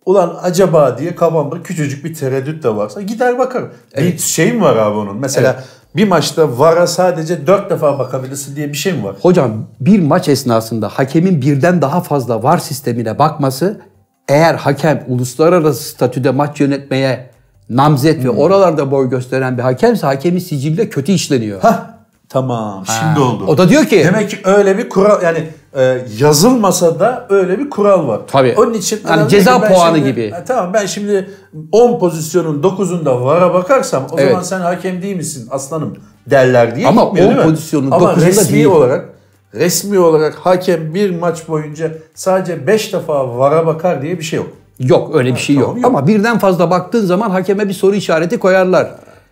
[0.07, 3.71] ulan acaba diye kafamda küçücük bir tereddüt de varsa gider bakarım.
[3.99, 5.17] Bir şeyim var abi onun.
[5.17, 5.65] Mesela
[5.97, 9.17] bir maçta VAR'a sadece dört defa bakabilirsin diye bir şey mi var?
[9.23, 13.81] Hocam bir maç esnasında hakemin birden daha fazla var sistemine bakması
[14.29, 17.31] eğer hakem uluslararası statüde maç yönetmeye
[17.71, 21.61] namzet ve oralarda boy gösteren bir hakemse hakemin sicilde kötü işleniyor.
[21.61, 21.98] Hah
[22.29, 23.45] Tamam şimdi oldu.
[23.47, 27.71] O da diyor ki Demek ki öyle bir kural yani e, yazılmasa da öyle bir
[27.71, 28.21] kural var.
[28.27, 28.55] Tabii.
[28.59, 30.31] Onun için Yani ceza ben puanı şimdi- gibi.
[30.31, 31.31] Ha, tamam ben şimdi
[31.73, 34.29] 10 pozisyonun 9'unda VAR'a bakarsam o Evet.
[34.31, 37.51] zaman sen hakem değil misin aslanım derler diye Ama gitmiyor, 10 değil mi?
[37.51, 38.67] pozisyonun Ama 9'unda resmi değil.
[38.67, 39.09] olarak
[39.55, 44.49] resmi olarak hakem bir maç boyunca sadece 5 defa VAR'a bakar diye bir şey yok.
[44.81, 45.65] Yok öyle bir şey yok.
[45.67, 45.91] tamam, yok.
[45.91, 48.91] Ama birden fazla baktığın zaman hakeme bir soru işareti koyarlar.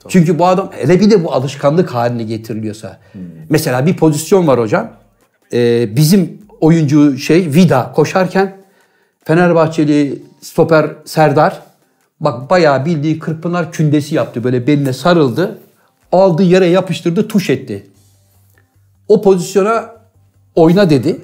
[0.09, 2.99] Çünkü bu adam hele bir de bu alışkanlık haline getiriliyorsa.
[3.13, 3.21] Hmm.
[3.51, 4.91] Mesela bir pozisyon var hocam.
[5.53, 8.57] Ee, bizim oyuncu şey Vida koşarken
[9.25, 11.61] Fenerbahçeli stoper Serdar
[12.21, 14.45] bak bayağı bildiği Kırkpınar kündesi yaptı.
[14.45, 15.59] Böyle beline sarıldı.
[16.13, 17.87] Aldı yere yapıştırdı tuş etti.
[19.09, 19.91] O pozisyona
[20.55, 21.21] oyna dedi.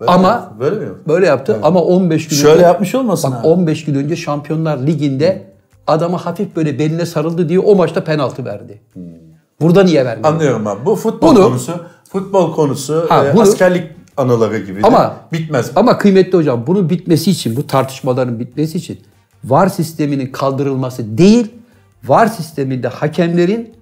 [0.00, 0.60] Böyle ama mi?
[0.60, 0.92] böyle mi?
[1.08, 3.48] böyle yaptı ama 15 gün Şöyle önce- yapmış olmasın Bak ha?
[3.48, 5.42] 15 gün önce Şampiyonlar Ligi'nde
[5.86, 8.80] adama hafif böyle beline sarıldı diye o maçta penaltı verdi.
[9.60, 10.28] Burada niye vermedi?
[10.28, 10.86] Anlıyorum abi.
[10.86, 11.72] Bu futbol Bunu- konusu,
[12.12, 13.84] futbol konusu Ha, e, bunu- askerlik
[14.16, 14.80] anıları gibi.
[14.82, 15.70] Ama bitmez.
[15.76, 19.00] Ama kıymetli hocam bunun bitmesi için, bu tartışmaların bitmesi için
[19.44, 21.46] VAR sisteminin kaldırılması değil,
[22.04, 23.74] VAR sisteminde hakemlerin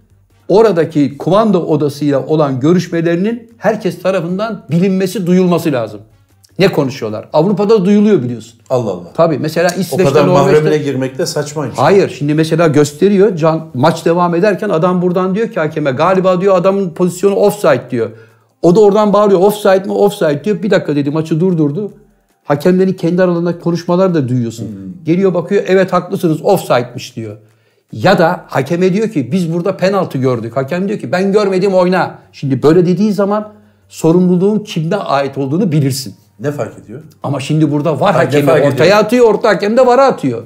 [0.48, 6.00] oradaki kumanda odasıyla olan görüşmelerinin herkes tarafından bilinmesi, duyulması lazım.
[6.62, 7.28] Ne konuşuyorlar?
[7.32, 8.60] Avrupa'da duyuluyor biliyorsun.
[8.70, 9.12] Allah Allah.
[9.14, 10.78] Tabii mesela O İsveç'te, kadar mahremine Norveç'te...
[10.78, 11.78] girmek de saçmaymış.
[11.78, 16.56] Hayır şimdi mesela gösteriyor can maç devam ederken adam buradan diyor ki hakeme galiba diyor
[16.56, 18.10] adamın pozisyonu offside diyor.
[18.62, 20.62] O da oradan bağırıyor offside mi offside diyor.
[20.62, 21.92] Bir dakika dedi maçı durdurdu.
[22.44, 24.96] Hakemlerin kendi aralarında konuşmalar da duyuyorsun.
[25.04, 27.36] Geliyor bakıyor evet haklısınız offside'miş diyor.
[27.92, 30.56] Ya da hakeme diyor ki biz burada penaltı gördük.
[30.56, 32.18] Hakem diyor ki ben görmedim oyna.
[32.32, 33.52] Şimdi böyle dediği zaman
[33.88, 36.14] sorumluluğun kimde ait olduğunu bilirsin.
[36.40, 37.00] Ne fark ediyor?
[37.22, 38.98] Ama şimdi burada var ne hakemi ortaya ediyor?
[38.98, 40.42] atıyor, orta hakem de vara atıyor.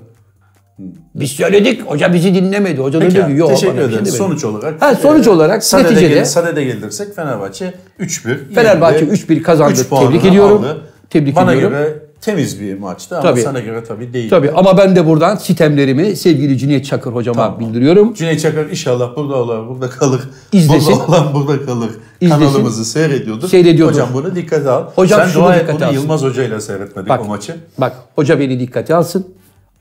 [1.14, 2.80] Biz söyledik, hoca bizi dinlemedi.
[2.80, 3.49] Hoca da Peki ki abi, yok.
[3.49, 3.99] teşekkür bana şey ederiz.
[3.99, 4.82] demedi." Sonuç olarak.
[4.82, 8.55] Ha, sonuç e, olarak sadede neticede- gel- sadede gelirsek Fenerbahçe 3-1.
[8.55, 9.11] Fenerbahçe yendi.
[9.12, 9.72] 3-1 kazandı.
[9.80, 10.59] Üç puanını Tebrik ediyorum.
[10.59, 10.80] aldı.
[11.11, 11.78] Tebrik Bana ediyorum.
[11.78, 13.40] göre temiz bir maçtı ama Tabii.
[13.40, 14.30] sana göre tabii değil.
[14.30, 17.60] Tabii ama ben de buradan sitemlerimi sevgili Cüneyt Çakır hocama Tamam.
[17.60, 18.14] bildiriyorum.
[18.14, 20.20] Cüneyt Çakır inşallah burada olur, burada kalır.
[20.52, 20.92] İzlesin.
[20.92, 21.90] Burada olan burada kalır.
[22.20, 22.40] İzlesin.
[22.42, 23.48] Kanalımızı seyrediyordur.
[23.48, 23.92] Seyrediyordur.
[23.94, 24.84] Hocam bunu dikkate al.
[24.94, 25.94] Hocam Sen dua et bunu alsın.
[25.94, 27.56] Yılmaz Hoca ile seyretmedik Bak, o maçı.
[27.78, 29.26] bak hoca beni dikkate alsın.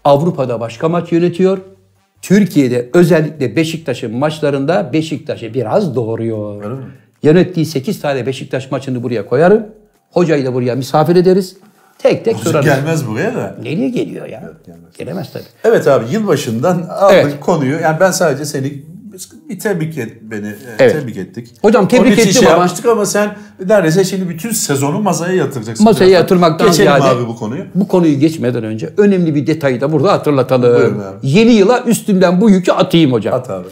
[0.03, 1.57] Avrupa'da başka maç yönetiyor.
[2.21, 6.63] Türkiye'de özellikle Beşiktaş'ın maçlarında Beşiktaş'ı biraz doğuruyor.
[6.63, 6.81] Öyle mi?
[7.23, 9.65] Yönettiği 8 tane Beşiktaş maçını buraya koyarım.
[10.11, 11.57] Hocayı da buraya misafir ederiz.
[12.09, 12.65] Tek tek Hoca sorarız.
[12.65, 13.55] gelmez buraya da.
[13.63, 14.43] Nereye geliyor ya?
[14.65, 14.81] gelmez.
[14.97, 15.43] Gelemez tabii.
[15.63, 17.39] Evet abi yılbaşından aldık Evet.
[17.39, 17.79] konuyu.
[17.79, 18.83] Yani ben sadece seni
[19.49, 20.47] bir tebrik et beni.
[20.47, 20.91] e, Evet.
[21.01, 21.53] Tebrik ettik.
[21.61, 23.35] Hocam tebrik ettim şey ama- yapmıştık ama sen
[23.67, 25.83] neredeyse şimdi bütün sezonu masaya yatıracaksın.
[25.83, 26.19] Masaya birazdan.
[26.21, 27.63] yatırmaktan Geçelim ziyade abi bu konuyu.
[27.75, 30.99] bu konuyu geçmeden önce önemli bir detayı da burada Buyurun hatırlatalım.
[30.99, 31.17] abi.
[31.23, 33.33] Yeni yıla üstünden bu yükü atayım hocam.
[33.33, 33.67] At abi.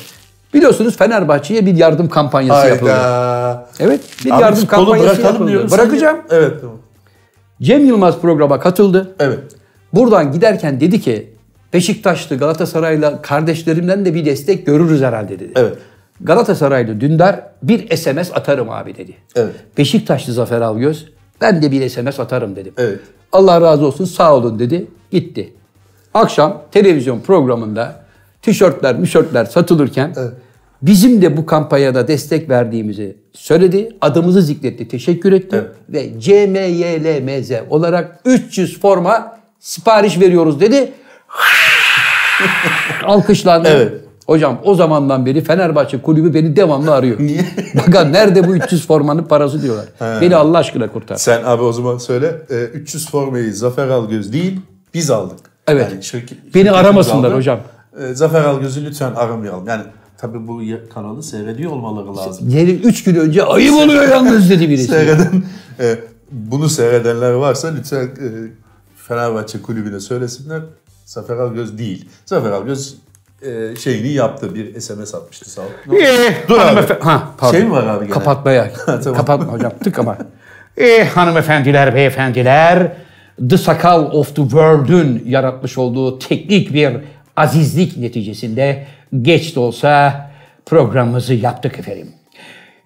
[0.53, 2.91] Biliyorsunuz Fenerbahçe'ye bir yardım kampanyası yapıldı.
[2.91, 3.69] Hayda.
[3.79, 5.71] Evet, bir Abi yardım kampanyası yapıldı.
[5.71, 6.17] Bırakacağım.
[6.29, 6.77] Evet tamam.
[7.61, 9.15] Cem Yılmaz programa katıldı.
[9.19, 9.39] Evet.
[9.93, 11.33] Buradan giderken dedi ki
[11.73, 15.51] Beşiktaşlı Galatasaray'la kardeşlerimden de bir destek görürüz herhalde dedi.
[15.55, 15.77] Evet.
[16.21, 19.13] Galatasaraylı Dündar bir SMS atarım abi dedi.
[19.35, 19.53] Evet.
[19.77, 21.09] Beşiktaşlı Zafer Algöz
[21.41, 22.73] ben de bir SMS atarım dedim.
[22.77, 22.99] Evet.
[23.31, 24.87] Allah razı olsun sağ olun dedi.
[25.11, 25.53] Gitti.
[26.13, 28.03] Akşam televizyon programında
[28.41, 30.33] tişörtler, mişörtler satılırken Evet.
[30.83, 33.89] Bizim de bu kampanyada destek verdiğimizi söyledi.
[34.01, 35.55] Adımızı zikretti, teşekkür etti.
[35.55, 35.71] Evet.
[35.89, 40.91] Ve CMYLMZ olarak 300 forma sipariş veriyoruz dedi.
[43.05, 43.67] Alkışlandı.
[43.71, 43.93] Evet.
[44.27, 47.19] Hocam o zamandan beri Fenerbahçe kulübü beni devamlı arıyor.
[47.19, 47.45] Niye?
[47.75, 49.85] Bakın nerede bu 300 formanın parası diyorlar.
[50.21, 51.15] Beni Allah aşkına kurtar.
[51.15, 52.35] Sen abi o zaman söyle.
[52.49, 54.59] e, 300 formayı Zafer Algöz değil
[54.93, 55.39] biz aldık.
[55.67, 55.91] Evet.
[56.03, 57.35] şirket- Beni aramasınlar aldı.
[57.37, 57.59] hocam.
[58.09, 59.67] E, Zafer Algöz'ü lütfen aramayalım.
[59.67, 59.83] Yani
[60.23, 60.61] tabii bu
[60.93, 62.49] kanalı seyrediyor olmaları lazım.
[62.49, 64.87] Yeni 3 gün önce ayıp oluyor yalnız dedi birisi.
[64.87, 65.43] Seyreden,
[65.79, 65.97] e,
[66.31, 68.27] bunu seyredenler varsa lütfen e,
[68.95, 70.61] Fenerbahçe kulübüne söylesinler.
[71.05, 72.09] Zafer Algöz değil.
[72.25, 72.95] Zafer Algöz
[73.41, 74.55] e, şeyini yaptı.
[74.55, 75.65] Bir SMS atmıştı sağ ol.
[76.49, 76.99] Dur abi.
[76.99, 77.57] Ha, pardon.
[77.57, 78.13] Şey mi var abi gene?
[78.13, 78.71] Kapatmaya.
[78.85, 79.01] Tamam.
[79.03, 79.71] Kapatma hocam.
[79.83, 80.17] Tık ama.
[80.77, 82.91] Eh, hanımefendiler, beyefendiler.
[83.49, 86.97] The Sakal of the World'ün yaratmış olduğu teknik bir
[87.37, 88.85] azizlik neticesinde
[89.21, 90.29] geç de olsa
[90.65, 92.09] programımızı yaptık efendim.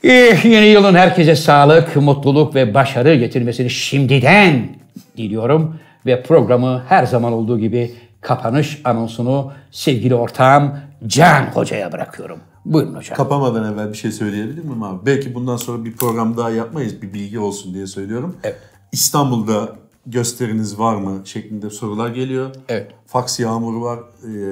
[0.03, 4.69] Eh, yeni yılın herkese sağlık, mutluluk ve başarı getirmesini şimdiden
[5.17, 5.79] diliyorum.
[6.05, 12.39] Ve programı her zaman olduğu gibi kapanış anonsunu sevgili ortağım Can Hoca'ya bırakıyorum.
[12.65, 13.17] Buyurun hocam.
[13.17, 15.05] Kapamadan evvel bir şey söyleyebilir miyim abi?
[15.05, 17.01] Belki bundan sonra bir program daha yapmayız.
[17.01, 18.35] Bir bilgi olsun diye söylüyorum.
[18.43, 18.57] Evet.
[18.91, 19.69] İstanbul'da
[20.07, 22.55] gösteriniz var mı şeklinde sorular geliyor.
[22.69, 22.91] Evet.
[23.05, 23.99] Fax yağmuru var.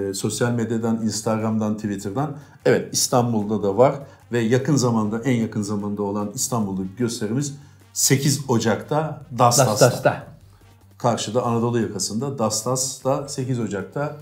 [0.10, 2.38] Ee, sosyal medyadan, Instagram'dan, Twitter'dan.
[2.66, 3.96] Evet İstanbul'da da var.
[4.32, 7.56] ve yakın zamanda en yakın zamanda olan İstanbul'daki gösterimiz
[7.94, 9.72] 8 Ocak'ta Dastas'ta.
[9.72, 10.28] Dastas'ta.
[10.98, 14.18] Karşıda Anadolu yakasında Dastas'ta 8 Ocak'ta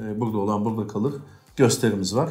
[0.00, 1.14] e, burada olan burada kalır
[1.56, 2.30] gösterimiz var.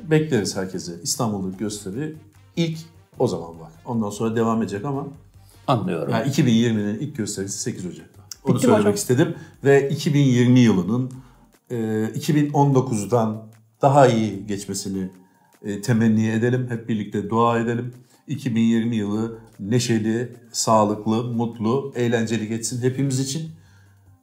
[0.00, 0.92] Bekleriz herkese.
[1.02, 2.16] İstanbul'daki gösteri
[2.56, 2.78] ilk
[3.18, 3.70] o zaman var.
[3.84, 5.06] Ondan sonra devam edecek ama
[5.68, 6.12] Anlıyorum.
[6.12, 8.22] yani 2020'nin ilk gösterisi 8 Ocak'ta.
[8.44, 8.94] Onu Bitti söylemek hocam?
[8.94, 9.34] istedim.
[9.64, 11.12] Ve 2020 yılının
[11.70, 11.76] e,
[12.14, 13.42] 2019'dan
[13.82, 15.10] daha iyi geçmesini
[15.64, 16.66] e, temenni edelim.
[16.70, 17.92] Hep birlikte dua edelim.
[18.28, 23.50] 2020 yılı neşeli, sağlıklı, mutlu, eğlenceli geçsin hepimiz için.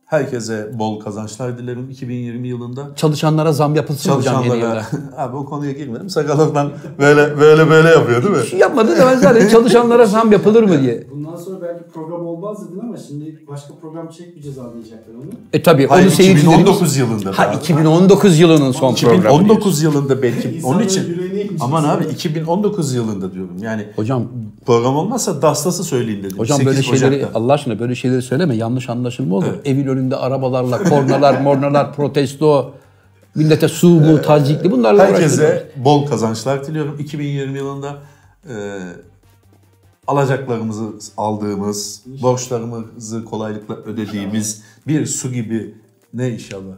[0.05, 2.89] Herkese bol kazançlar dilerim 2020 yılında.
[2.95, 4.83] Çalışanlara zam yapılsın hocam yeni yılda.
[4.91, 6.09] Çalışanlara, abi o konuya girmedim.
[6.09, 8.45] Sakalından böyle böyle böyle yapıyor değil mi?
[8.47, 11.03] Şey yapmadı da ben zaten çalışanlara zam yapılır mı diye.
[11.11, 15.31] Bundan sonra belki program olmaz dedin ama şimdi başka program çekmeyeceğiz anlayacaklar onu.
[15.53, 16.59] E tabii Hayır, onu seyircilerimiz...
[16.59, 17.29] 2019 yılında.
[17.31, 17.53] Ha daha.
[17.53, 19.21] 2019 yılının son programı.
[19.21, 19.39] diyorsun.
[19.39, 21.03] 2019 yılında belki onun için.
[21.59, 23.57] Aman abi 2019 yılında diyorum.
[23.61, 24.27] Yani Hocam
[24.65, 26.37] program olmazsa Dastas'ı söyleyin dedim.
[26.37, 27.39] Hocam 8 böyle şeyleri Ocak'ta.
[27.39, 28.55] Allah aşkına böyle şeyleri söyleme.
[28.55, 29.45] Yanlış anlaşılma olur.
[29.49, 29.67] Evet.
[29.67, 32.73] Evin önünde arabalarla, kornalar, mornalar, protesto,
[33.35, 35.07] millete su mu, tazikli bunlarla.
[35.07, 36.99] Herkese bol kazançlar diliyorum.
[36.99, 37.97] 2020 yılında
[38.49, 38.53] e,
[40.07, 40.83] alacaklarımızı
[41.17, 45.75] aldığımız, borçlarımızı kolaylıkla ödediğimiz bir su gibi
[46.13, 46.73] ne inşallah.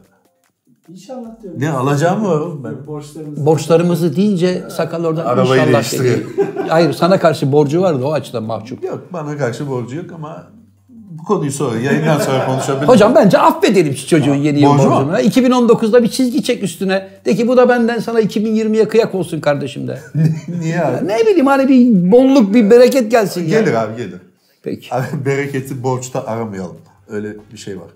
[0.89, 1.61] İnşallah diyorum.
[1.61, 2.87] Ne alacağım oğlum ben?
[2.87, 3.45] Borçlarımız.
[3.45, 6.15] Borçlarımızı deyince sakal oradan Arabayı inşallah değiştiriyor.
[6.17, 6.47] dedi.
[6.67, 8.83] Hayır sana karşı borcu vardı o açıdan mahcup.
[8.83, 10.47] Yok bana karşı borcu yok ama
[10.89, 12.87] bu konuyu sonra yayından sonra konuşabiliriz.
[12.89, 14.95] Hocam bence affedelim şu çocuğun yeni yıl borcu mu?
[14.95, 15.19] borcunu.
[15.19, 17.09] 2019'da bir çizgi çek üstüne.
[17.25, 19.99] De ki bu da benden sana 2020'ye kıyak olsun kardeşim de.
[20.61, 21.07] Niye abi?
[21.07, 23.59] ne bileyim hani bir bolluk bir bereket gelsin ya.
[23.61, 24.19] Gelir abi gelir.
[24.63, 24.95] Peki.
[24.95, 26.77] Abi bereketi borçta aramayalım.
[27.09, 27.87] Öyle bir şey var.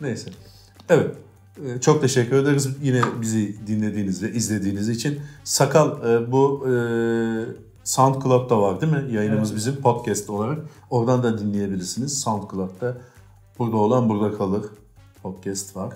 [0.00, 0.30] Neyse.
[0.88, 1.10] Evet.
[1.64, 5.20] Ee, Çok teşekkür ederiz yine bizi dinlediğiniz ve izlediğiniz için.
[5.44, 6.72] Sakal e, bu e,
[7.84, 9.14] SoundCloud'da var değil mi?
[9.14, 10.58] Yayınımız bizim podcast olarak.
[10.90, 12.20] Oradan da dinleyebilirsiniz.
[12.20, 12.98] SoundCloud'da
[13.58, 14.62] burada olan burada kalır.
[15.22, 15.92] Podcast var.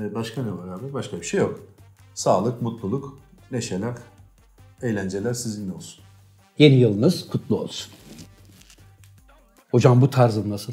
[0.00, 0.92] E, Başka ne var abi?
[0.92, 1.60] Başka bir şey yok.
[2.14, 3.18] Sağlık, mutluluk,
[3.50, 3.94] neşeler,
[4.82, 6.04] eğlenceler sizinle olsun.
[6.58, 7.92] Yeni yılınız kutlu olsun.
[9.70, 10.72] Hocam bu tarzın nasıl?